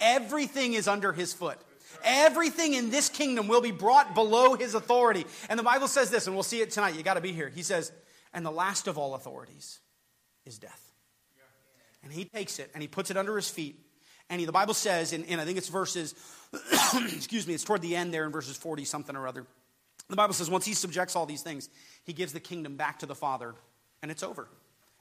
everything 0.00 0.74
is 0.74 0.86
under 0.88 1.12
his 1.12 1.32
foot. 1.32 1.58
Everything 2.04 2.74
in 2.74 2.90
this 2.90 3.08
kingdom 3.08 3.48
will 3.48 3.60
be 3.60 3.70
brought 3.70 4.14
below 4.14 4.54
his 4.54 4.74
authority. 4.74 5.24
And 5.48 5.58
the 5.58 5.62
Bible 5.62 5.88
says 5.88 6.10
this, 6.10 6.26
and 6.26 6.34
we'll 6.34 6.42
see 6.42 6.60
it 6.60 6.70
tonight. 6.70 6.94
You 6.94 7.02
got 7.02 7.14
to 7.14 7.20
be 7.20 7.32
here. 7.32 7.48
He 7.48 7.62
says, 7.62 7.92
and 8.32 8.44
the 8.44 8.50
last 8.50 8.88
of 8.88 8.98
all 8.98 9.14
authorities 9.14 9.80
is 10.46 10.58
death. 10.58 10.92
And 12.02 12.12
he 12.12 12.24
takes 12.24 12.58
it 12.58 12.70
and 12.74 12.82
he 12.82 12.88
puts 12.88 13.10
it 13.10 13.16
under 13.16 13.36
his 13.36 13.48
feet. 13.48 13.78
And 14.28 14.40
he, 14.40 14.46
the 14.46 14.52
Bible 14.52 14.74
says, 14.74 15.12
and, 15.12 15.40
I 15.40 15.44
think 15.44 15.58
it's 15.58 15.68
verses, 15.68 16.14
excuse 17.14 17.46
me, 17.46 17.54
it's 17.54 17.64
toward 17.64 17.82
the 17.82 17.94
end 17.94 18.14
there 18.14 18.24
in 18.24 18.32
verses 18.32 18.56
40 18.56 18.84
something 18.84 19.14
or 19.14 19.28
other. 19.28 19.46
The 20.08 20.16
Bible 20.16 20.34
says, 20.34 20.50
once 20.50 20.64
he 20.64 20.74
subjects 20.74 21.16
all 21.16 21.26
these 21.26 21.42
things, 21.42 21.68
he 22.04 22.12
gives 22.12 22.32
the 22.32 22.40
kingdom 22.40 22.76
back 22.76 22.98
to 22.98 23.06
the 23.06 23.14
Father, 23.14 23.54
and 24.02 24.10
it's 24.10 24.22
over. 24.22 24.48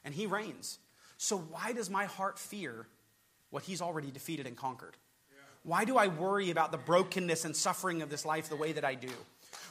And 0.04 0.14
he 0.14 0.26
reigns. 0.26 0.80
So 1.18 1.38
why 1.38 1.74
does 1.74 1.90
my 1.90 2.06
heart 2.06 2.40
fear 2.40 2.88
what 3.50 3.64
he's 3.64 3.82
already 3.82 4.10
defeated 4.12 4.48
and 4.48 4.56
conquered? 4.56 4.98
Why 5.64 5.86
do 5.86 5.98
I 5.98 6.08
worry 6.08 6.50
about 6.50 6.72
the 6.72 6.78
brokenness 6.78 7.46
and 7.46 7.56
suffering 7.56 8.02
of 8.02 8.10
this 8.10 8.26
life 8.26 8.50
the 8.50 8.56
way 8.56 8.72
that 8.72 8.84
I 8.84 8.96
do? 8.96 9.12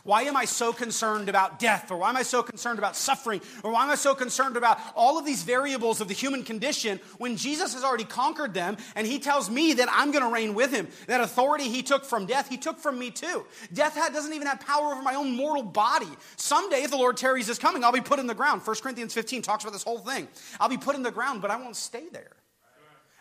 Why 0.03 0.23
am 0.23 0.37
I 0.37 0.45
so 0.45 0.73
concerned 0.73 1.29
about 1.29 1.59
death? 1.59 1.91
Or 1.91 1.99
why 1.99 2.09
am 2.09 2.17
I 2.17 2.23
so 2.23 2.43
concerned 2.43 2.79
about 2.79 2.97
suffering? 2.97 3.41
Or 3.63 3.73
why 3.73 3.85
am 3.85 3.91
I 3.91 3.95
so 3.95 4.15
concerned 4.15 4.57
about 4.57 4.79
all 4.95 5.19
of 5.19 5.27
these 5.27 5.43
variables 5.43 6.01
of 6.01 6.09
the 6.09 6.15
human 6.15 6.43
condition 6.43 7.01
when 7.19 7.37
Jesus 7.37 7.75
has 7.75 7.85
already 7.85 8.05
conquered 8.05 8.55
them 8.55 8.77
and 8.95 9.07
he 9.07 9.19
tells 9.19 9.51
me 9.51 9.75
that 9.75 9.89
I'm 9.91 10.11
going 10.11 10.25
to 10.25 10.33
reign 10.33 10.55
with 10.55 10.73
him? 10.73 10.89
That 11.07 11.21
authority 11.21 11.65
he 11.65 11.83
took 11.83 12.05
from 12.05 12.27
death, 12.27 12.49
he 12.49 12.57
took 12.57 12.79
from 12.79 12.99
me 12.99 13.11
too. 13.11 13.45
Death 13.73 13.95
doesn't 14.13 14.33
even 14.33 14.47
have 14.47 14.61
power 14.61 14.93
over 14.93 15.03
my 15.03 15.15
own 15.15 15.37
mortal 15.37 15.63
body. 15.63 16.11
Someday, 16.37 16.83
if 16.83 16.91
the 16.91 16.97
Lord 16.97 17.17
tarries 17.17 17.49
is 17.49 17.59
coming, 17.59 17.85
I'll 17.85 17.93
be 17.93 18.01
put 18.01 18.19
in 18.19 18.27
the 18.27 18.35
ground. 18.35 18.63
1 18.65 18.77
Corinthians 18.83 19.13
15 19.13 19.43
talks 19.43 19.65
about 19.65 19.73
this 19.73 19.83
whole 19.83 19.99
thing. 19.99 20.29
I'll 20.59 20.69
be 20.69 20.79
put 20.79 20.97
in 20.97 21.03
the 21.03 21.11
ground, 21.11 21.43
but 21.43 21.51
I 21.51 21.57
won't 21.57 21.77
stay 21.77 22.05
there. 22.13 22.33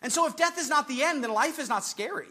And 0.01 0.11
so, 0.11 0.25
if 0.27 0.35
death 0.37 0.57
is 0.57 0.69
not 0.69 0.87
the 0.87 1.03
end, 1.03 1.23
then 1.23 1.33
life 1.33 1.59
is 1.59 1.67
not 1.67 1.83
scary. 1.83 2.27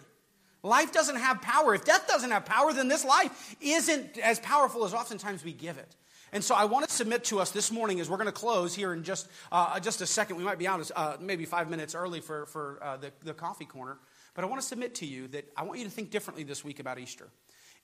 Life 0.62 0.92
doesn't 0.92 1.16
have 1.16 1.40
power. 1.40 1.74
If 1.74 1.84
death 1.84 2.08
doesn't 2.08 2.30
have 2.30 2.44
power, 2.44 2.72
then 2.72 2.88
this 2.88 3.04
life 3.04 3.56
isn't 3.60 4.18
as 4.18 4.40
powerful 4.40 4.84
as 4.84 4.92
oftentimes 4.92 5.44
we 5.44 5.52
give 5.52 5.78
it. 5.78 5.94
And 6.32 6.44
so 6.44 6.54
I 6.54 6.66
want 6.66 6.86
to 6.86 6.94
submit 6.94 7.24
to 7.24 7.40
us 7.40 7.52
this 7.52 7.70
morning 7.72 8.00
as 8.00 8.10
we're 8.10 8.16
going 8.16 8.26
to 8.26 8.32
close 8.32 8.74
here 8.74 8.92
in 8.92 9.02
just, 9.02 9.28
uh, 9.50 9.80
just 9.80 10.00
a 10.00 10.06
second. 10.06 10.36
We 10.36 10.44
might 10.44 10.58
be 10.58 10.66
out 10.66 10.90
uh, 10.94 11.16
maybe 11.20 11.46
five 11.46 11.70
minutes 11.70 11.94
early 11.94 12.20
for, 12.20 12.46
for 12.46 12.78
uh, 12.82 12.96
the, 12.98 13.12
the 13.24 13.32
coffee 13.32 13.64
corner. 13.64 13.98
But 14.34 14.44
I 14.44 14.46
want 14.48 14.60
to 14.60 14.66
submit 14.66 14.96
to 14.96 15.06
you 15.06 15.28
that 15.28 15.50
I 15.56 15.62
want 15.62 15.78
you 15.78 15.84
to 15.84 15.90
think 15.90 16.10
differently 16.10 16.44
this 16.44 16.62
week 16.62 16.80
about 16.80 16.98
Easter. 16.98 17.28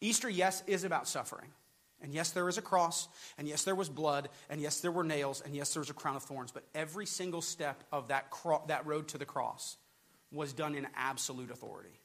Easter, 0.01 0.29
yes, 0.29 0.63
is 0.67 0.85
about 0.85 1.09
suffering. 1.09 1.49
And 2.03 2.13
yes, 2.13 2.33
there 2.33 2.49
is 2.49 2.59
a 2.59 2.63
cross. 2.63 3.09
And 3.39 3.49
yes, 3.49 3.65
there 3.65 3.75
was 3.75 3.89
blood. 3.89 4.29
And 4.51 4.61
yes, 4.61 4.81
there 4.81 4.93
were 4.93 5.05
nails. 5.05 5.41
And 5.41 5.55
yes, 5.55 5.73
there 5.73 5.81
was 5.81 5.91
a 5.91 5.95
crown 5.95 6.17
of 6.17 6.23
thorns. 6.23 6.53
But 6.53 6.65
every 6.75 7.07
single 7.07 7.41
step 7.41 7.83
of 7.91 8.09
that, 8.09 8.31
cro- 8.31 8.63
that 8.69 8.85
road 8.85 9.09
to 9.09 9.19
the 9.19 9.25
cross 9.25 9.79
was 10.31 10.53
done 10.53 10.75
in 10.75 10.87
absolute 10.97 11.51
authority. 11.51 11.99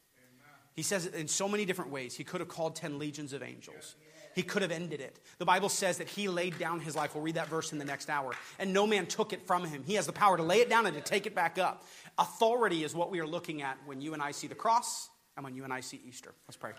He 0.79 0.83
says 0.83 1.05
it 1.05 1.13
in 1.13 1.27
so 1.27 1.49
many 1.49 1.65
different 1.65 1.91
ways. 1.91 2.15
He 2.15 2.23
could 2.23 2.39
have 2.39 2.47
called 2.47 2.73
10 2.73 2.99
legions 2.99 3.33
of 3.33 3.43
angels. 3.43 3.95
He 4.33 4.43
could 4.43 4.61
have 4.61 4.71
ended 4.71 5.01
it. 5.01 5.19
The 5.37 5.43
Bible 5.43 5.67
says 5.67 5.97
that 5.97 6.07
he 6.07 6.29
laid 6.29 6.57
down 6.57 6.79
his 6.79 6.95
life. 6.95 7.13
We'll 7.13 7.21
read 7.21 7.35
that 7.35 7.49
verse 7.49 7.73
in 7.73 7.79
the 7.79 7.83
next 7.83 8.09
hour. 8.09 8.31
And 8.59 8.71
no 8.71 8.87
man 8.87 9.05
took 9.05 9.33
it 9.33 9.45
from 9.45 9.65
him. 9.65 9.83
He 9.83 9.95
has 9.95 10.05
the 10.05 10.13
power 10.13 10.37
to 10.37 10.43
lay 10.43 10.59
it 10.61 10.69
down 10.69 10.85
and 10.85 10.95
to 10.95 11.01
take 11.01 11.25
it 11.25 11.35
back 11.35 11.57
up. 11.57 11.83
Authority 12.17 12.85
is 12.85 12.95
what 12.95 13.11
we 13.11 13.19
are 13.19 13.27
looking 13.27 13.61
at 13.61 13.77
when 13.85 13.99
you 13.99 14.13
and 14.13 14.23
I 14.23 14.31
see 14.31 14.47
the 14.47 14.55
cross 14.55 15.09
and 15.35 15.43
when 15.43 15.53
you 15.53 15.65
and 15.65 15.73
I 15.73 15.81
see 15.81 15.99
Easter. 16.07 16.33
Let's 16.47 16.55
pray. 16.55 16.71